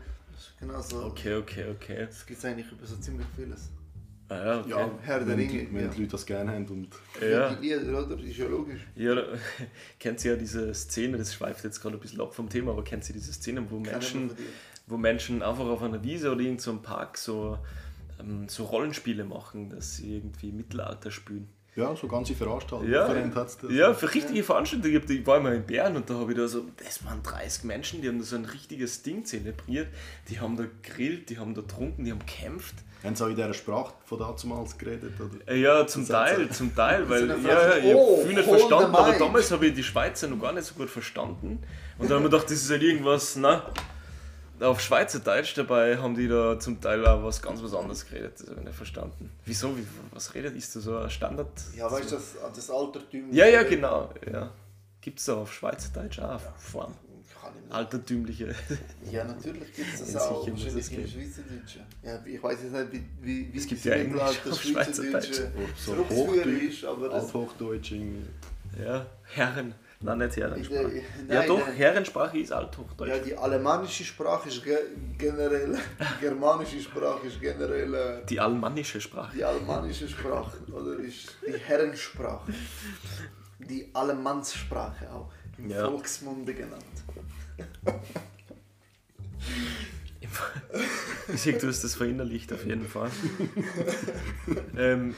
Genau 0.60 0.80
so. 0.80 1.04
Okay, 1.04 1.34
okay, 1.36 1.64
okay. 1.70 2.06
Es 2.08 2.24
gibt 2.24 2.44
eigentlich 2.44 2.70
über 2.70 2.86
so 2.86 2.96
ziemlich 2.96 3.26
vieles. 3.36 3.70
Ah, 4.30 4.36
ja, 4.36 4.60
okay. 4.60 4.70
Ja, 4.70 4.90
Herr 5.02 5.24
der 5.24 5.36
Ringe, 5.36 5.50
die- 5.52 5.68
wenn 5.72 5.84
ja. 5.84 5.88
die 5.88 6.00
Leute 6.00 6.12
das 6.12 6.26
gerne 6.26 6.52
haben 6.52 6.66
und 6.66 6.88
Ja. 7.20 7.54
Die 7.54 7.68
Lieder, 7.68 8.04
oder? 8.06 8.18
Ist 8.22 8.36
ja 8.36 8.46
logisch. 8.46 8.80
Ja, 8.94 9.14
kennt 9.98 10.24
ihr 10.24 10.32
ja 10.32 10.36
diese 10.36 10.72
Szene, 10.74 11.16
das 11.18 11.34
schweift 11.34 11.64
jetzt 11.64 11.80
gerade 11.80 11.96
ein 11.96 12.00
bisschen 12.00 12.20
ab 12.20 12.34
vom 12.34 12.48
Thema, 12.48 12.72
aber 12.72 12.84
kennt 12.84 13.08
ihr 13.08 13.14
diese 13.14 13.32
Szene, 13.32 13.64
wo 13.70 13.78
Menschen, 13.78 14.30
wo 14.86 14.96
Menschen 14.96 15.42
einfach 15.42 15.64
auf 15.66 15.82
einer 15.82 16.02
Wiese 16.02 16.30
oder 16.32 16.40
in 16.42 16.58
so 16.58 16.70
einem 16.72 16.82
Park 16.82 17.16
so, 17.18 17.58
ähm, 18.20 18.48
so 18.48 18.64
Rollenspiele 18.64 19.24
machen, 19.24 19.70
dass 19.70 19.96
sie 19.96 20.16
irgendwie 20.16 20.52
Mittelalter 20.52 21.10
spielen? 21.10 21.48
Ja, 21.78 21.94
so 21.94 22.08
ganze 22.08 22.34
Veranstaltungen. 22.34 22.92
Ja, 22.92 23.06
das. 23.06 23.56
ja, 23.70 23.94
für 23.94 24.12
richtige 24.12 24.42
Veranstaltungen. 24.42 25.00
Ich 25.08 25.26
war 25.26 25.38
mal 25.38 25.54
in 25.54 25.64
Bern 25.64 25.96
und 25.96 26.10
da 26.10 26.14
habe 26.14 26.32
ich 26.32 26.38
da 26.38 26.48
so, 26.48 26.64
das 26.76 27.04
waren 27.04 27.22
30 27.22 27.64
Menschen, 27.64 28.02
die 28.02 28.08
haben 28.08 28.18
da 28.18 28.24
so 28.24 28.34
ein 28.34 28.44
richtiges 28.44 29.02
Ding 29.02 29.24
zelebriert. 29.24 29.86
Die 30.28 30.40
haben 30.40 30.56
da 30.56 30.64
gegrillt, 30.64 31.30
die 31.30 31.38
haben 31.38 31.54
da 31.54 31.60
getrunken, 31.60 32.04
die 32.04 32.10
haben 32.10 32.18
gekämpft. 32.18 32.74
Haben 33.04 33.14
sie 33.14 33.24
auch 33.24 33.28
in 33.28 33.36
dieser 33.36 33.54
Sprache 33.54 33.94
von 34.06 34.18
damals 34.18 34.76
geredet? 34.76 35.12
Oder? 35.20 35.52
Äh, 35.52 35.60
Ja, 35.60 35.86
zum 35.86 36.02
Das 36.06 36.30
Teil, 36.30 36.50
zum 36.50 36.74
Teil, 36.74 37.04
weil 37.08 37.28
ja, 37.28 37.76
ich 37.76 37.94
oh, 37.94 38.16
habe 38.16 38.26
viel 38.26 38.36
nicht 38.36 38.44
the 38.44 38.50
verstanden, 38.50 38.94
aber 38.96 39.12
damals 39.12 39.50
habe 39.52 39.66
ich 39.66 39.74
die 39.74 39.84
Schweizer 39.84 40.26
noch 40.26 40.40
gar 40.40 40.52
nicht 40.52 40.64
so 40.64 40.74
gut 40.74 40.90
verstanden. 40.90 41.62
Und 41.96 42.10
dann 42.10 42.16
haben 42.16 42.24
wir 42.24 42.30
gedacht, 42.30 42.46
das 42.46 42.60
ist 42.60 42.70
halt 42.70 42.82
irgendwas, 42.82 43.36
na, 43.36 43.70
auf 44.60 44.80
Schweizerdeutsch, 44.80 45.56
dabei 45.56 45.98
haben 45.98 46.14
die 46.14 46.28
da 46.28 46.58
zum 46.58 46.80
Teil 46.80 47.06
auch 47.06 47.22
was 47.22 47.40
ganz 47.40 47.62
was 47.62 47.74
anderes 47.74 48.06
geredet, 48.06 48.40
das 48.40 48.48
habe 48.48 48.60
ich 48.60 48.66
nicht 48.66 48.76
verstanden. 48.76 49.30
Wieso, 49.44 49.76
wie, 49.76 49.86
was 50.12 50.34
redet, 50.34 50.56
ist 50.56 50.74
das 50.76 50.84
so 50.84 50.96
ein 50.96 51.10
Standard? 51.10 51.50
Ja, 51.76 51.90
weißt 51.90 52.10
du, 52.10 52.16
das, 52.16 52.36
das 52.54 52.70
Altertümliche. 52.70 53.36
Ja, 53.36 53.46
ja, 53.46 53.62
genau, 53.62 54.12
ja. 54.30 54.52
Gibt 55.00 55.20
es 55.20 55.26
da 55.26 55.36
auf 55.36 55.52
Schweizerdeutsch 55.52 56.18
auch 56.18 56.40
Form? 56.56 56.94
Altertümliche. 57.70 58.54
Ja, 59.10 59.24
natürlich 59.24 59.74
gibt 59.74 59.88
es 59.94 60.00
das 60.00 60.12
Ja, 60.14 60.20
auch. 60.20 60.48
Wahrscheinlich 60.48 60.76
es 60.76 60.88
im. 60.88 61.06
Schweizerdeutschen. 61.06 61.82
Ja, 62.02 62.24
ich 62.24 62.42
weiß 62.42 62.58
jetzt 62.62 62.72
nicht, 62.72 62.92
wie, 62.92 63.04
wie, 63.20 63.52
wie 63.52 63.58
Es 63.58 63.66
gibt 63.66 63.80
das 63.80 63.84
ja 63.84 63.92
Englisch 63.94 64.22
auf 64.22 64.62
Schweizerdeutsche 64.62 65.34
Schweizerdeutsch. 65.34 65.76
So 65.76 65.96
Hochdeutsch, 65.96 66.62
ist, 66.62 66.84
aber 66.84 67.08
das... 67.08 67.24
Althochdeutsch 67.24 67.92
irgendwie. 67.92 68.26
Ja, 68.82 69.06
Herren. 69.24 69.74
Nein, 70.00 70.18
nicht 70.18 70.36
Herrensprache. 70.36 70.82
Nein, 70.82 71.02
Ja, 71.28 71.42
doch. 71.46 71.66
Herrensprache 71.66 72.38
ist 72.38 72.52
Althochdeutsch. 72.52 73.08
Ja, 73.10 73.18
die 73.18 73.36
alemannische 73.36 74.04
Sprache 74.04 74.48
ist 74.48 74.62
ge 74.62 74.76
generell, 75.18 75.76
die 75.98 76.20
germanische 76.20 76.80
Sprache 76.80 77.26
ist 77.26 77.40
generell 77.40 77.92
äh, 77.94 78.24
Die 78.26 78.38
almanische 78.38 79.00
Sprache. 79.00 79.36
die 79.36 79.42
alemannische 79.44 80.08
Sprache 80.08 80.56
oder 80.70 80.98
ist 81.00 81.36
die 81.46 81.58
Herrensprache. 81.58 82.52
Die 83.58 83.90
Alemannssprache 83.92 85.10
auch, 85.12 85.32
im 85.58 85.68
Ja. 85.68 85.84
Volksmunde 85.88 86.54
genannt. 86.54 86.84
Ich 91.34 91.40
sehe, 91.42 91.58
du 91.58 91.66
hast 91.68 91.82
das 91.82 91.94
verinnerlicht 91.94 92.52
auf 92.52 92.64
jeden 92.64 92.86
Fall. 92.86 93.10
ähm, 94.76 95.14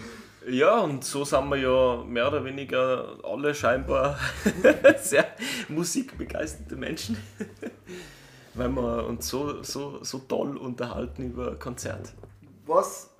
ja, 0.48 0.80
und 0.80 1.04
so 1.04 1.24
sind 1.24 1.48
wir 1.48 1.56
ja 1.56 2.04
mehr 2.04 2.28
oder 2.28 2.44
weniger 2.44 3.18
alle 3.22 3.54
scheinbar 3.54 4.18
sehr 5.02 5.26
musikbegeisterte 5.68 6.76
Menschen, 6.76 7.16
weil 8.54 8.70
wir 8.70 9.06
uns 9.06 9.28
so, 9.28 9.62
so, 9.62 10.02
so 10.02 10.18
toll 10.20 10.56
unterhalten 10.56 11.24
über 11.24 11.56
Konzert. 11.56 12.12
Was, 12.66 13.10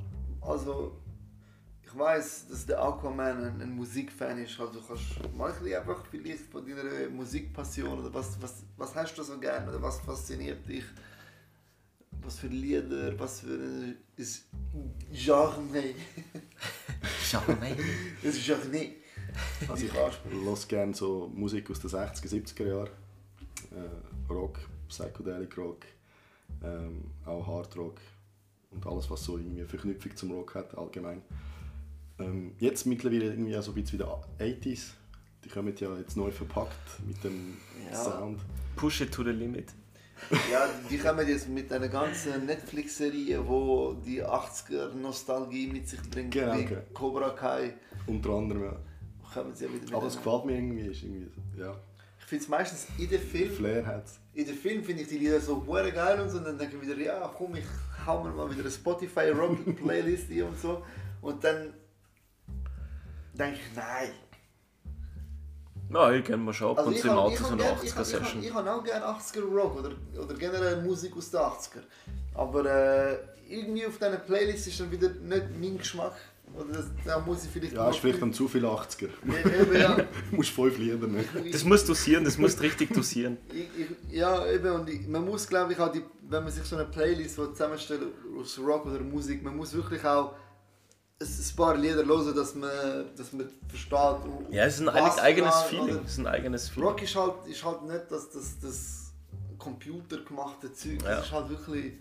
also, 0.41 0.97
ich 1.85 1.99
weiß, 1.99 2.49
dass 2.49 2.67
der 2.67 2.83
Aquaman 2.83 3.45
ein, 3.45 3.61
ein 3.61 3.77
Musikfan 3.77 4.39
ist, 4.39 4.59
also 4.61 4.81
kannst 4.87 5.35
mal 5.37 5.53
ein 5.53 5.75
einfach 5.75 6.05
vielleicht 6.11 6.45
von 6.51 6.65
deiner 6.65 7.09
Musikpassion 7.11 7.99
oder 7.99 8.15
was, 8.15 8.41
was, 8.41 8.63
was 8.77 8.95
hast 8.95 9.15
du 9.17 9.23
so 9.23 9.39
gern 9.39 9.69
oder 9.69 9.83
was 9.83 10.01
fasziniert 10.01 10.67
dich? 10.69 10.85
Was 12.31 12.39
für 12.39 12.47
Lieder, 12.47 13.19
was 13.19 13.41
für 13.41 13.49
ein 13.49 13.97
ist 14.17 14.45
Genre, 15.13 15.61
mal. 15.61 15.83
das 18.23 18.37
ist 18.37 18.47
Genre. 18.47 18.87
Also 19.69 19.85
ich 19.87 19.93
höre 19.93 20.57
gerne 20.69 20.95
so 20.95 21.29
Musik 21.35 21.69
aus 21.73 21.81
den 21.81 21.91
60er, 21.91 22.29
70er 22.29 22.69
Jahren. 22.69 22.91
Äh, 23.73 24.33
Rock, 24.33 24.61
Psychedelic 24.89 25.59
Rock, 25.59 25.79
ähm, 26.63 27.03
auch 27.27 27.45
Hard 27.49 27.77
Rock 27.77 27.99
und 28.71 28.87
alles, 28.87 29.11
was 29.11 29.25
so 29.25 29.37
irgendwie 29.37 29.59
eine 29.63 29.69
Verknüpfung 29.69 30.15
zum 30.15 30.31
Rock 30.31 30.55
hat 30.55 30.79
allgemein. 30.79 31.23
Ähm, 32.21 32.53
jetzt 32.61 32.87
mittlerweile 32.87 33.25
irgendwie 33.25 33.57
auch 33.57 33.63
so 33.63 33.73
ein 33.73 33.75
bisschen 33.75 33.99
wieder 33.99 34.23
80s. 34.39 34.91
Die 35.45 35.49
kommen 35.49 35.75
ja 35.77 35.97
jetzt 35.99 36.17
neu 36.17 36.31
verpackt 36.31 37.01
mit 37.05 37.25
dem 37.25 37.57
Ja. 37.91 38.05
Sound. 38.05 38.41
Push 38.77 39.01
it 39.01 39.11
to 39.13 39.25
the 39.25 39.31
limit. 39.31 39.73
Ja, 40.51 40.69
die 40.89 40.99
kommen 40.99 41.27
jetzt 41.27 41.49
mit 41.49 41.73
einer 41.73 41.89
ganzen 41.89 42.47
Netflix-Serie, 42.47 43.47
wo 43.47 43.95
die 43.95 44.23
80er-Nostalgie 44.25 45.69
mit 45.69 45.89
sich 45.89 46.01
bringt, 46.11 46.33
Genau, 46.33 46.57
wie 46.57 46.65
genau. 46.65 46.81
Cobra 46.95 47.31
Kai. 47.31 47.75
Unter 48.07 48.31
anderem, 48.31 48.65
ja. 48.65 48.77
Kommen 49.33 49.55
sie 49.55 49.65
ja 49.65 49.73
wieder 49.73 49.85
mit 49.85 49.95
Aber 49.95 50.07
es 50.07 50.17
gefällt 50.17 50.45
mir 50.45 50.57
irgendwie, 50.57 50.87
ist 50.87 51.03
irgendwie 51.03 51.31
ja, 51.59 51.77
Ich 52.19 52.27
finde 52.27 52.45
es 52.45 52.49
meistens 52.49 52.87
in 52.99 53.09
den 53.09 53.21
Film, 53.21 53.51
Flair 53.53 53.87
hat 53.87 54.05
in 54.33 54.47
den 54.47 54.55
Film 54.55 54.85
finde 54.85 55.03
ich 55.03 55.09
die 55.09 55.19
Lieder 55.19 55.41
so 55.41 55.65
hure 55.67 55.91
geil 55.93 56.21
und 56.21 56.31
so, 56.31 56.39
und 56.39 56.45
dann 56.45 56.59
denke 56.59 56.77
ich 56.77 56.83
wieder, 56.83 56.97
ja 56.97 57.33
komm, 57.37 57.57
ich 57.57 57.65
hau 58.07 58.23
mir 58.23 58.31
mal 58.31 58.51
wieder 58.51 58.61
eine 58.61 58.71
Spotify 58.71 59.31
Rock 59.31 59.77
Playlist 59.77 60.27
hier 60.29 60.47
und 60.47 60.59
so. 60.59 60.85
Und 61.21 61.43
dann 61.45 61.75
denke 63.35 63.57
ich, 63.57 63.77
nein. 63.77 64.11
Ja, 65.93 66.13
ich 66.13 66.25
kenne 66.25 66.39
mal 66.39 66.53
schon 66.53 66.71
ab 66.71 66.79
Also 66.79 66.89
und 66.91 66.95
ich 66.97 67.01
zu 67.03 67.07
im 67.09 67.13
habe 67.15 67.23
Auto 67.23 67.33
ich 67.35 67.39
so 67.41 67.47
eine 67.49 67.57
gern- 67.63 67.77
ich 67.83 67.91
80er 67.93 67.97
hab- 67.97 68.07
ich 68.07 68.15
hab- 68.15 68.25
Session. 68.25 68.43
ich 68.43 68.55
hab 68.55 68.67
auch 68.67 68.85
gerne 68.85 69.05
80er 69.07 69.43
Rock 69.43 69.79
oder, 69.79 69.91
oder 70.23 70.35
generell 70.35 70.83
Musik 70.83 71.17
aus 71.17 71.31
den 71.31 71.41
80er. 71.41 71.81
Aber 72.35 72.65
äh, 72.65 73.17
irgendwie 73.49 73.87
auf 73.87 73.99
diesen 73.99 74.21
Playlists 74.27 74.67
ist 74.69 74.81
dann 74.81 74.91
wieder 74.91 75.09
nicht 75.09 75.45
mein 75.61 75.79
Geschmack. 75.79 76.15
Oder 76.57 76.73
das, 76.79 76.87
da 77.05 77.19
muss 77.21 77.45
ich 77.45 77.51
vielleicht 77.51 77.75
Ja, 77.75 77.89
ist 77.91 77.99
vielleicht 77.99 78.21
dann 78.23 78.33
zu 78.33 78.49
viel 78.49 78.65
80er. 78.65 79.09
Ja, 79.25 79.61
eben, 79.63 79.73
ja. 79.81 79.97
Du 80.31 80.37
musst 80.37 80.51
fünf 80.51 80.79
Lieder 80.79 81.07
nehmen. 81.07 81.25
Das 81.53 81.63
musst 81.65 81.85
du 81.89 81.93
dosieren, 81.93 82.25
das 82.25 82.39
musst 82.39 82.59
du 82.59 82.63
richtig 82.65 82.93
dosieren. 82.93 83.37
Ich, 83.53 83.69
ich, 83.79 84.17
ja, 84.17 84.47
eben, 84.47 84.73
und 84.73 84.89
ich, 84.91 85.07
man 85.07 85.25
muss, 85.25 85.47
glaube 85.47 85.73
ich, 85.73 85.79
auch, 85.79 85.93
die, 85.93 86.03
wenn 86.29 86.43
man 86.43 86.53
sich 86.53 86.65
so 86.65 86.75
eine 86.77 86.87
Playlist 86.87 87.37
zusammenstellt 87.37 88.03
aus 88.41 88.59
Rock 88.59 88.87
oder 88.87 88.99
Musik, 89.01 89.43
man 89.45 89.57
muss 89.57 89.73
wirklich 89.75 90.05
auch 90.05 90.35
ein, 91.23 91.27
ein 91.29 91.57
paar 91.57 91.77
Lieder 91.77 92.05
hören, 92.07 92.35
dass 92.35 92.55
man, 92.55 92.71
dass 93.17 93.33
man 93.33 93.49
versteht. 93.69 94.51
Ja, 94.51 94.65
es 94.65 94.75
ist 94.75 94.81
ein 94.81 94.89
eigenes 94.89 95.15
gerade, 95.55 95.69
Feeling. 95.69 96.01
Es 96.05 96.13
ist 96.13 96.19
ein 96.19 96.27
eigenes 96.27 96.69
Feeling. 96.69 96.89
Rock 96.89 97.03
ist 97.03 97.15
halt, 97.17 97.47
ist 97.47 97.65
halt 97.65 97.83
nicht 97.83 98.05
das, 98.11 98.31
das, 98.31 98.59
das 98.61 99.13
computergemachte 99.59 100.73
Zeug, 100.73 101.03
Ja. 101.03 101.17
das 101.17 101.27
ist 101.27 101.33
halt 101.33 101.49
wirklich... 101.51 101.95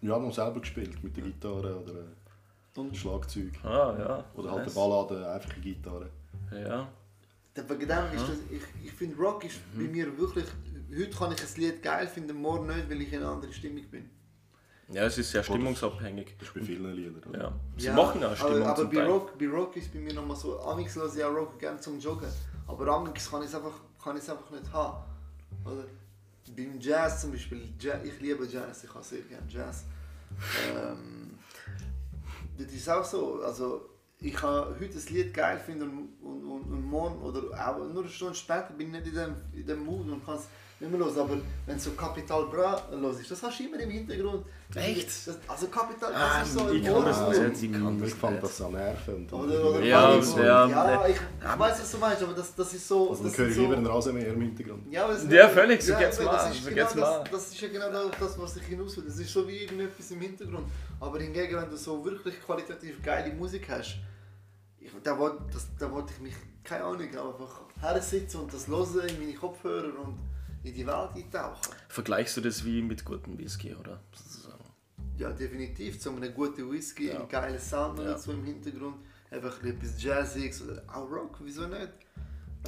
Ja, 0.00 0.18
noch 0.18 0.34
selber 0.34 0.60
gespielt 0.60 1.02
mit 1.02 1.16
der 1.16 1.24
Gitarre 1.24 1.76
oder 1.80 2.04
Und 2.76 2.96
Schlagzeug. 2.96 3.52
Ah, 3.64 3.94
ja. 3.98 4.24
Oder 4.34 4.50
halt 4.50 4.58
eine 4.58 4.64
nice. 4.66 4.74
Ballade, 4.74 5.30
einfache 5.30 5.60
Gitarre. 5.60 6.10
Ja. 6.52 6.88
wegen 7.54 7.80
dem 7.88 8.04
ist 8.14 8.28
das, 8.28 8.38
ich, 8.50 8.62
ich 8.84 8.92
finde 8.92 9.16
Rock 9.16 9.44
ist 9.44 9.58
bei 9.74 9.82
Mhm. 9.82 9.92
mir 9.92 10.18
wirklich... 10.18 10.46
Heute 10.94 11.10
kann 11.16 11.32
ich 11.32 11.40
ein 11.40 11.60
Lied 11.60 11.82
geil 11.82 12.06
finden, 12.06 12.36
morgen 12.36 12.66
nicht, 12.66 12.90
weil 12.90 13.00
ich 13.00 13.12
in 13.12 13.20
einer 13.22 13.32
anderen 13.32 13.52
Stimmung 13.54 13.84
bin. 13.90 14.10
Ja, 14.92 15.04
es 15.04 15.18
ist 15.18 15.30
sehr 15.30 15.42
stimmungsabhängig. 15.42 16.34
Das 16.38 16.48
ist 16.48 16.54
bei 16.54 16.60
vielen 16.60 16.92
Liedern. 16.94 17.22
oder? 17.28 17.42
Ja. 17.42 17.52
Sie 17.76 17.86
Ja, 17.86 17.94
machen 17.94 18.22
auch 18.24 18.36
Stimmung 18.36 18.62
aber, 18.62 18.70
aber 18.70 18.84
bei. 18.86 19.06
Rock, 19.06 19.38
bei 19.38 19.48
Rock 19.48 19.76
ist 19.76 19.92
bei 19.92 20.00
mir 20.00 20.14
nochmal 20.14 20.36
so, 20.36 20.60
amix 20.60 20.94
höre 20.96 21.14
ich 21.14 21.24
auch 21.24 21.34
Rock 21.34 21.58
gerne 21.58 21.80
zum 21.80 21.98
Joggen, 21.98 22.28
aber 22.66 22.86
amix 22.88 23.30
kann 23.30 23.42
ich 23.42 23.48
es 23.48 23.54
einfach, 23.54 23.72
kann 24.02 24.14
nicht 24.16 24.28
haben. 24.28 25.04
Oder? 25.64 25.84
Beim 26.56 26.78
Jazz 26.80 27.22
zum 27.22 27.32
Beispiel, 27.32 27.62
Jazz, 27.78 28.00
ich 28.04 28.20
liebe 28.20 28.44
Jazz, 28.46 28.84
ich 28.84 28.94
habe 28.94 29.04
sehr 29.04 29.20
gerne 29.20 29.46
Jazz. 29.48 29.84
Ähm, 30.76 31.38
das 32.58 32.72
ist 32.72 32.88
auch 32.88 33.04
so, 33.04 33.40
also 33.42 33.88
ich 34.18 34.34
kann 34.34 34.66
heute 34.78 34.98
ein 34.98 35.14
Lied 35.14 35.34
geil 35.34 35.58
finden 35.58 35.82
und, 35.82 36.08
und, 36.22 36.44
und, 36.44 36.72
und 36.72 36.84
morgen 36.84 37.20
oder 37.22 37.40
auch 37.66 37.78
nur 37.78 38.02
eine 38.02 38.10
Stunde 38.10 38.34
später 38.34 38.72
bin 38.76 38.88
ich 38.88 39.00
nicht 39.00 39.06
in 39.08 39.14
dem, 39.14 39.34
in 39.52 39.66
dem 39.66 39.84
Mood 39.84 40.08
und 40.08 40.24
kann 40.24 40.36
es 40.36 40.46
nicht 40.82 40.90
mehr 40.90 41.00
los. 41.00 41.16
Aber 41.16 41.36
wenn 41.66 41.78
so 41.78 41.92
Capital 41.92 42.46
Bra 42.46 42.82
los 42.92 43.20
ist, 43.20 43.30
das 43.30 43.42
hast 43.42 43.58
du 43.58 43.64
immer 43.64 43.80
im 43.80 43.90
Hintergrund. 43.90 44.44
Echt? 44.74 45.08
Das, 45.26 45.38
also 45.46 45.66
Capital, 45.68 46.12
das 46.12 46.48
ist 46.48 46.54
so 46.54 46.70
ich 46.70 46.84
im 46.84 46.92
kann 46.92 47.04
das 47.04 47.28
nicht. 47.28 47.62
Ich 47.62 47.72
kann 47.72 48.00
das 48.00 48.08
ich 48.08 48.14
fand 48.14 48.42
das 48.42 48.60
an 48.62 48.72
Nerven. 48.72 49.14
Und 49.14 49.32
Oder, 49.32 49.64
oder 49.64 49.80
Ja, 49.82 50.18
ja, 50.18 50.68
ja, 50.68 51.08
ich, 51.08 51.16
ich 51.16 51.58
weiß, 51.58 51.80
was 51.80 51.90
du 51.92 51.98
meinst, 51.98 52.22
aber 52.22 52.32
das, 52.32 52.54
das 52.54 52.74
ist 52.74 52.88
so. 52.88 53.10
also 53.10 53.22
das 53.22 53.32
dann 53.32 53.38
höre 53.38 53.46
ich 53.46 53.50
ist 53.50 53.56
so 53.56 53.62
lieber 53.62 53.76
einen 53.76 53.86
Rasenmäher 53.86 54.32
im 54.32 54.40
Hintergrund. 54.40 54.92
ja, 54.92 55.08
Ja, 55.30 55.48
völlig, 55.48 55.82
so 55.82 55.94
geht's 55.94 56.18
eben, 56.18 56.26
mir 56.26 56.32
das 56.32 56.50
ist 56.50 56.64
so 56.64 56.70
genau 56.70 56.84
das, 56.84 57.30
das 57.30 57.46
ist 57.52 57.60
ja 57.60 57.68
genau 57.68 58.08
das, 58.20 58.38
was 58.38 58.56
ich 58.56 58.62
hinaus 58.64 58.96
will. 58.96 59.04
Das 59.04 59.18
ist 59.18 59.32
so 59.32 59.46
wie 59.46 59.56
irgendetwas 59.58 60.10
im 60.10 60.20
Hintergrund. 60.20 60.66
Aber 61.00 61.18
hingegen, 61.18 61.56
wenn 61.56 61.70
du 61.70 61.76
so 61.76 62.04
wirklich 62.04 62.40
qualitativ 62.40 63.02
geile 63.02 63.32
Musik 63.34 63.68
hast, 63.68 63.98
ich, 64.80 64.90
da 65.04 65.16
wollte 65.16 65.44
das, 65.52 65.68
da 65.78 65.90
wollte 65.90 66.12
ich 66.14 66.20
mich, 66.20 66.34
keine 66.64 66.84
Ahnung, 66.84 67.02
einfach 67.02 67.60
her 67.80 68.02
sitzen 68.02 68.40
und 68.40 68.52
das 68.52 68.66
hören 68.66 69.08
in 69.08 69.18
meine 69.18 69.34
Kopfhörer 69.34 69.98
und 70.04 70.31
in 70.64 70.74
die 70.74 70.86
Welt 70.86 71.10
eintauchen. 71.14 71.72
Vergleichst 71.88 72.36
du 72.36 72.40
das 72.40 72.64
wie 72.64 72.82
mit 72.82 73.04
gutem 73.04 73.36
Whisky, 73.38 73.74
oder? 73.74 74.00
Sozusagen. 74.12 74.64
Ja, 75.18 75.30
definitiv. 75.32 75.98
Zu 76.00 76.10
einem 76.10 76.32
guten 76.34 76.70
Whisky, 76.70 77.08
Ja. 77.08 77.20
ein 77.20 77.28
geiler 77.28 77.58
Sound 77.58 77.98
Ja. 77.98 78.04
ja. 78.12 78.18
so 78.18 78.32
im 78.32 78.44
Hintergrund. 78.44 78.96
Einfach 79.30 79.62
ein 79.62 79.78
bisschen 79.78 79.90
etwas 79.90 80.02
Jazziges 80.02 80.62
oder 80.62 80.82
auch 80.88 81.10
Rock, 81.10 81.38
wieso 81.42 81.66
nicht? 81.66 81.88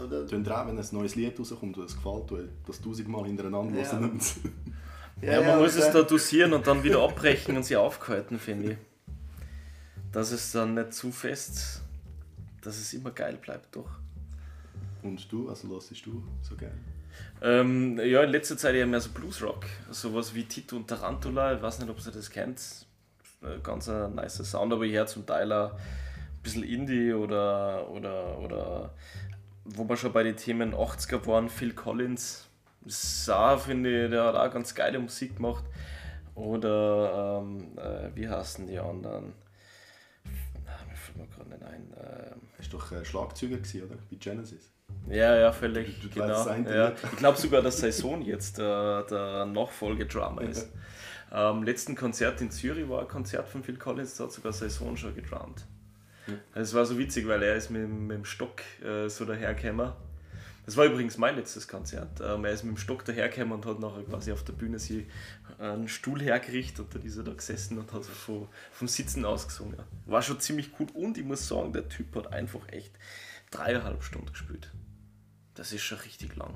Oder, 0.03 0.27
Tönt 0.27 0.49
auch, 0.51 0.67
wenn 0.67 0.79
ein 0.79 0.87
neues 0.93 1.15
Lied 1.15 1.39
rauskommt, 1.39 1.77
das 1.79 1.95
gefällt, 1.95 2.31
du 2.31 2.49
das 2.67 2.81
tausendmal 2.81 3.25
hintereinander 3.27 3.79
Ja. 3.81 3.93
hören. 3.93 4.21
Ja, 5.23 5.41
man 5.41 5.61
muss 5.61 5.75
und 5.75 5.79
es 5.79 5.85
dann- 5.87 5.95
da 5.95 6.03
dosieren 6.03 6.53
und 6.53 6.67
dann 6.67 6.83
wieder 6.83 7.01
abbrechen 7.01 7.57
und 7.57 7.63
sie 7.65 7.77
aufhalten, 7.77 8.37
finde 8.39 8.73
ich. 8.73 8.79
Dass 10.11 10.33
es 10.33 10.51
dann 10.53 10.75
nicht 10.75 10.93
zu 10.93 11.13
fest, 11.13 11.83
dass 12.63 12.77
es 12.77 12.93
immer 12.95 13.13
geil 13.13 13.39
bleibt, 13.41 13.75
doch. 13.77 13.89
Und 15.03 15.31
du, 15.31 15.49
also 15.49 15.73
lassest 15.73 16.05
du 16.05 16.25
so 16.43 16.57
gerne? 16.57 16.75
Ähm, 17.43 17.99
ja, 17.99 18.23
in 18.23 18.31
letzter 18.31 18.57
Zeit 18.57 18.75
eher 18.75 18.87
mehr 18.87 19.01
so 19.01 19.11
Bluesrock. 19.11 19.67
Sowas 19.91 20.35
wie 20.35 20.45
Tito 20.45 20.77
und 20.77 20.89
Tarantula, 20.89 21.55
ich 21.55 21.63
weiß 21.63 21.81
nicht, 21.81 21.91
ob 21.91 21.99
ihr 22.05 22.13
das 22.13 22.31
kennt. 22.31 22.87
Äh, 23.43 23.59
Ganz 23.63 23.89
ein 23.89 24.15
nicer 24.15 24.45
Sound, 24.45 24.73
aber 24.73 24.85
ich 24.85 24.95
höre 24.95 25.07
zum 25.07 25.27
Teil 25.27 25.53
auch 25.53 25.73
ein 25.73 26.43
bisschen 26.43 26.65
Indie 26.65 27.13
oder, 27.13 27.91
oder, 27.91 28.39
oder 28.39 28.95
wo 29.65 29.89
wir 29.89 29.97
schon 29.97 30.13
bei 30.13 30.23
den 30.23 30.37
Themen 30.37 30.75
80er 30.75 31.27
waren, 31.27 31.49
Phil 31.49 31.75
Collins. 31.75 32.49
Saar, 32.87 33.59
finde 33.59 34.05
ich, 34.05 34.11
der 34.11 34.25
hat 34.25 34.37
auch 34.37 34.53
ganz 34.53 34.75
geile 34.75 34.99
Musik 34.99 35.37
gemacht. 35.37 35.65
Oder, 36.35 37.43
ähm, 37.43 37.79
äh, 37.79 38.11
wie 38.15 38.29
heißen 38.29 38.67
die 38.67 38.79
anderen? 38.79 39.33
Na, 40.65 40.73
mir 40.89 40.97
fällt 40.97 41.17
mir 41.17 41.27
gerade 41.29 41.51
nicht 41.51 41.63
ein. 41.63 41.93
Ähm, 41.97 42.41
Hast 42.59 42.73
doch 42.73 42.93
äh, 42.93 43.05
Schlagzeuger 43.05 43.57
gewesen, 43.57 43.85
oder? 43.85 43.97
Bei 44.11 44.17
Genesis. 44.17 44.74
Ja, 45.11 45.37
ja, 45.37 45.53
völlig. 45.53 46.01
Genau. 46.13 46.45
Ja. 46.75 46.93
Ich 47.13 47.19
glaube 47.19 47.39
sogar, 47.39 47.63
dass 47.63 47.79
sein 47.79 47.93
Sohn 47.93 48.23
jetzt 48.23 48.59
äh, 48.59 48.63
der 48.63 49.47
Nachfolgedrama 49.47 50.43
ist. 50.43 50.71
Am 51.31 51.63
letzten 51.65 51.97
Konzert 51.97 52.41
in 52.41 52.51
Zürich 52.51 52.89
war 52.89 53.01
ein 53.03 53.09
Konzert 53.09 53.49
von 53.49 53.65
Phil 53.65 53.77
Collins, 53.77 54.17
da 54.17 54.25
hat 54.25 54.33
sogar 54.33 54.53
sein 54.53 54.71
Sohn 54.71 54.97
schon 54.97 55.15
gedrummt. 55.15 55.67
Es 56.55 56.73
war 56.75 56.87
so 56.87 56.97
witzig, 56.97 57.27
weil 57.27 57.43
er 57.43 57.57
ist 57.57 57.71
mit, 57.71 57.83
dem- 57.83 58.07
mit 58.07 58.17
dem 58.19 58.25
Stock 58.25 58.63
äh, 58.85 59.09
so 59.09 59.25
dahergekommen. 59.25 59.93
Das 60.65 60.77
war 60.79 60.87
übrigens 60.87 61.19
mein 61.19 61.37
letztes 61.37 61.69
Konzert. 61.69 62.21
Ähm, 62.25 62.45
er 62.47 62.53
ist 62.53 62.63
mit 62.65 62.75
dem 62.75 62.79
Stock 62.79 63.05
dahergekommen 63.05 63.53
und 63.53 63.67
hat 63.67 63.81
nachher 63.81 64.03
quasi 64.05 64.33
auf 64.33 64.45
der 64.45 64.55
Bühne 64.55 64.79
sich 64.79 65.05
einen 65.59 65.89
Stuhl 65.89 66.23
hergerichtet 66.23 66.79
und 66.81 66.95
dann 66.95 67.03
ist 67.03 67.19
er 67.19 67.25
da 67.25 67.33
gesessen 67.35 67.77
und 67.79 67.93
hat 67.93 68.05
so 68.05 68.13
vom, 68.13 68.49
vom 68.73 68.89
Sitzen 68.89 69.25
aus 69.27 69.47
gesungen. 69.47 69.77
War 70.07 70.23
schon 70.23 70.41
ziemlich 70.41 70.73
gut 70.73 70.95
und 70.95 71.19
ich 71.19 71.25
muss 71.25 71.47
sagen, 71.47 71.73
der 71.75 71.89
Typ 71.91 72.15
hat 72.17 72.33
einfach 72.33 72.67
echt 72.69 72.93
dreieinhalb 73.51 74.03
Stunden 74.03 74.31
gespielt. 74.33 74.71
Das 75.55 75.73
ist 75.73 75.83
schon 75.83 75.99
richtig 75.99 76.37
lang. 76.37 76.55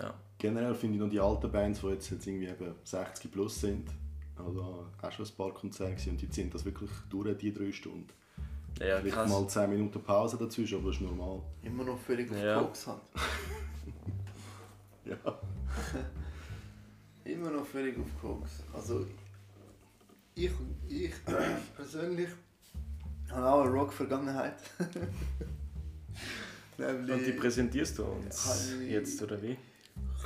Ja. 0.00 0.14
Generell 0.38 0.74
finde 0.74 0.96
ich 0.96 1.02
noch 1.02 1.10
die 1.10 1.20
alten 1.20 1.50
Bands, 1.50 1.80
die 1.80 1.86
jetzt, 1.88 2.10
jetzt 2.10 2.26
irgendwie 2.26 2.46
eben 2.46 2.74
60 2.84 3.30
plus 3.30 3.60
sind, 3.60 3.88
also 4.36 4.86
auch 5.00 5.12
schon 5.12 5.24
ein 5.26 5.32
paar 5.36 5.52
Konzerte 5.54 6.10
und 6.10 6.20
die 6.20 6.28
ziehen 6.28 6.50
das 6.50 6.64
wirklich 6.64 6.90
durch, 7.08 7.36
die 7.38 7.52
drei 7.52 7.70
Stunden. 7.72 8.08
Ja, 8.80 8.98
Vielleicht 8.98 9.14
krass. 9.14 9.30
mal 9.30 9.46
10 9.46 9.70
Minuten 9.70 10.02
Pause 10.02 10.36
dazwischen, 10.38 10.78
aber 10.78 10.88
das 10.88 10.96
ist 10.96 11.02
normal. 11.02 11.40
Immer 11.62 11.84
noch 11.84 11.98
völlig 11.98 12.30
auf 12.30 12.36
Ja. 12.42 12.58
Koks 12.60 12.86
halt. 12.86 13.00
Ja. 15.04 15.16
Immer 17.24 17.50
noch 17.50 17.66
völlig 17.66 17.98
auf 17.98 18.06
Koks. 18.20 18.62
Also 18.72 19.04
ich, 20.36 20.50
ich 20.88 21.12
persönlich 21.76 22.28
habe 23.30 23.46
auch 23.48 23.62
eine 23.62 23.70
Rock-Vergangenheit. 23.72 24.54
Nämlich- 26.78 27.12
Und 27.14 27.26
die 27.26 27.32
präsentierst 27.32 27.98
du 27.98 28.04
uns 28.04 28.72
ich- 28.80 28.90
jetzt, 28.90 29.22
oder 29.22 29.40
wie? 29.42 29.56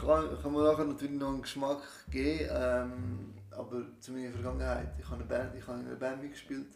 kann, 0.00 0.24
kann 0.42 0.52
man 0.52 0.64
nachher 0.64 0.84
natürlich 0.84 1.18
noch 1.18 1.28
einen 1.32 1.42
Geschmack 1.42 1.82
geben, 2.10 2.48
ähm, 2.50 3.34
aber 3.50 3.82
zu 4.00 4.12
meiner 4.12 4.30
Vergangenheit. 4.30 4.88
Ich 4.98 5.04
habe, 5.06 5.16
eine 5.16 5.24
Band, 5.24 5.54
ich 5.56 5.66
habe 5.66 5.80
in 5.80 5.86
einer 5.86 5.96
Band 5.96 6.22
mitgespielt, 6.22 6.68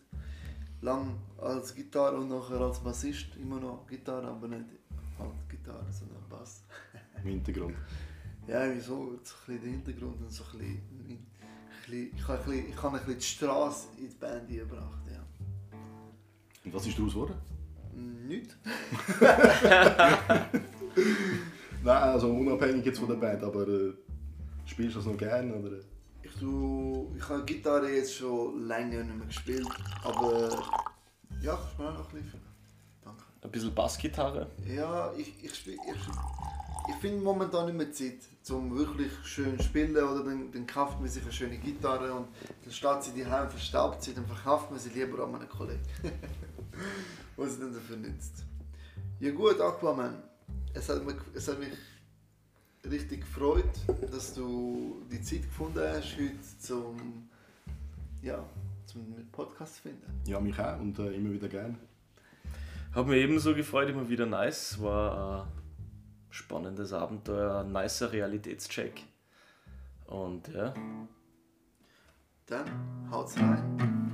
lang 0.81 1.17
als 1.39 1.75
Gitarre 1.75 2.17
und 2.17 2.29
nachher 2.29 2.61
als 2.61 2.81
Bassist, 2.81 3.37
immer 3.37 3.61
noch 3.61 3.87
Gitarre, 3.87 4.27
aber 4.27 4.49
nicht 4.49 4.65
halt 5.19 5.31
Gitarre, 5.49 5.87
sondern 5.91 6.29
Bass. 6.29 6.63
Im 7.23 7.23
Hintergrund. 7.31 7.77
Ja, 8.49 8.63
wieso? 8.75 8.87
So 8.89 9.03
ein 9.05 9.19
bisschen 9.21 9.61
den 9.61 9.71
Hintergrund 9.75 10.21
und 10.23 10.33
so 10.33 10.43
ein 10.45 10.59
bisschen, 10.59 10.83
ein 11.09 11.27
bisschen, 11.87 12.17
ich, 12.17 12.27
habe 12.27 12.39
ein 12.39 12.45
bisschen, 12.51 12.69
ich 12.71 12.83
habe 12.83 12.97
ein 12.99 13.05
bisschen 13.05 13.19
die 13.21 13.25
Straße 13.27 13.87
in 13.99 14.09
die 14.09 14.15
Band 14.17 14.51
eingebracht, 14.51 14.99
ja. 15.13 15.23
Und 16.65 16.75
was 16.75 16.87
ist 16.87 16.99
daraus 16.99 17.13
geworden? 17.13 17.35
Nicht? 18.01 18.57
Nein, 21.83 22.03
also 22.03 22.31
unabhängig 22.31 22.85
jetzt 22.85 22.99
von 22.99 23.09
der 23.09 23.15
Band, 23.17 23.43
aber 23.43 23.67
äh, 23.67 23.93
spielst 24.67 24.95
du 24.97 25.01
das 25.01 25.07
noch 25.09 25.17
gerne? 25.17 25.55
Oder? 25.55 25.73
äh? 25.79 25.81
Ich, 26.23 26.33
tu, 26.39 27.11
ich 27.17 27.29
habe 27.29 27.45
Gitarre 27.45 27.91
jetzt 27.91 28.15
schon 28.15 28.67
länger 28.67 29.03
nicht 29.03 29.17
mehr 29.17 29.27
gespielt, 29.27 29.67
aber 30.05 30.49
ja, 31.43 31.59
ich 31.59 31.71
spiele 31.73 31.89
auch 31.89 31.95
noch 31.99 32.09
ein 32.13 32.23
bisschen. 32.23 32.41
Danke. 33.05 33.23
Ein 33.43 33.51
bisschen 33.51 33.75
Bassgitarre. 33.75 34.47
Ja, 34.67 35.13
ich, 35.17 35.45
ich, 35.45 35.55
spiel- 35.55 35.75
ich, 35.75 36.91
ich 36.91 36.95
finde 37.01 37.23
momentan 37.25 37.67
nicht 37.67 37.77
mehr 37.79 37.91
Zeit, 37.93 38.19
um 38.51 38.77
wirklich 38.77 39.11
schön 39.25 39.57
zu 39.59 39.65
spielen. 39.65 39.93
Oder 39.97 40.23
dann, 40.25 40.53
dann 40.53 40.67
kauft 40.67 41.01
man 41.01 41.09
sich 41.09 41.23
eine 41.23 41.33
schöne 41.33 41.57
Gitarre 41.57 42.13
und 42.13 42.29
dann 42.65 42.73
steht 42.73 43.03
sie 43.03 43.23
daheim, 43.23 43.49
verstaubt 43.49 44.03
sie, 44.03 44.13
dann 44.15 44.27
verkauft 44.27 44.71
man 44.71 44.79
sie 44.79 44.91
lieber 44.91 45.25
an 45.25 45.35
einen 45.37 45.49
Kollegen. 45.49 45.81
Was 47.37 47.55
sie 47.55 47.61
dann 47.61 47.73
dafür 47.73 47.97
nützt. 47.97 48.45
Ja 49.19 49.31
gut, 49.33 49.61
Aquaman. 49.61 50.23
Es 50.73 50.89
hat, 50.89 51.05
mich, 51.05 51.17
es 51.35 51.49
hat 51.49 51.59
mich 51.59 51.73
richtig 52.89 53.21
gefreut, 53.21 53.65
dass 54.11 54.35
du 54.35 55.03
die 55.11 55.21
Zeit 55.21 55.43
gefunden 55.43 55.81
hast, 55.81 56.17
heute 56.17 56.59
zum, 56.61 57.29
ja, 58.23 58.45
zum 58.87 59.15
Podcast 59.33 59.77
zu 59.77 59.83
finden. 59.83 60.23
Ja, 60.27 60.41
mich 60.41 60.59
auch 60.59 60.79
und 60.81 60.99
äh, 60.99 61.13
immer 61.13 61.33
wieder 61.33 61.49
gerne. 61.49 61.77
Hat 62.95 63.07
mich 63.07 63.19
ebenso 63.23 63.55
gefreut, 63.55 63.89
immer 63.89 64.09
wieder 64.09 64.27
nice. 64.27 64.81
War 64.81 65.45
ein 65.45 65.49
spannendes 66.31 66.93
Abenteuer, 66.93 67.61
ein 67.61 67.73
nicer 67.73 68.13
Realitätscheck. 68.13 69.03
Und 70.07 70.49
ja, 70.49 70.75
Dann 72.47 73.09
haut's 73.11 73.37
rein. 73.39 74.11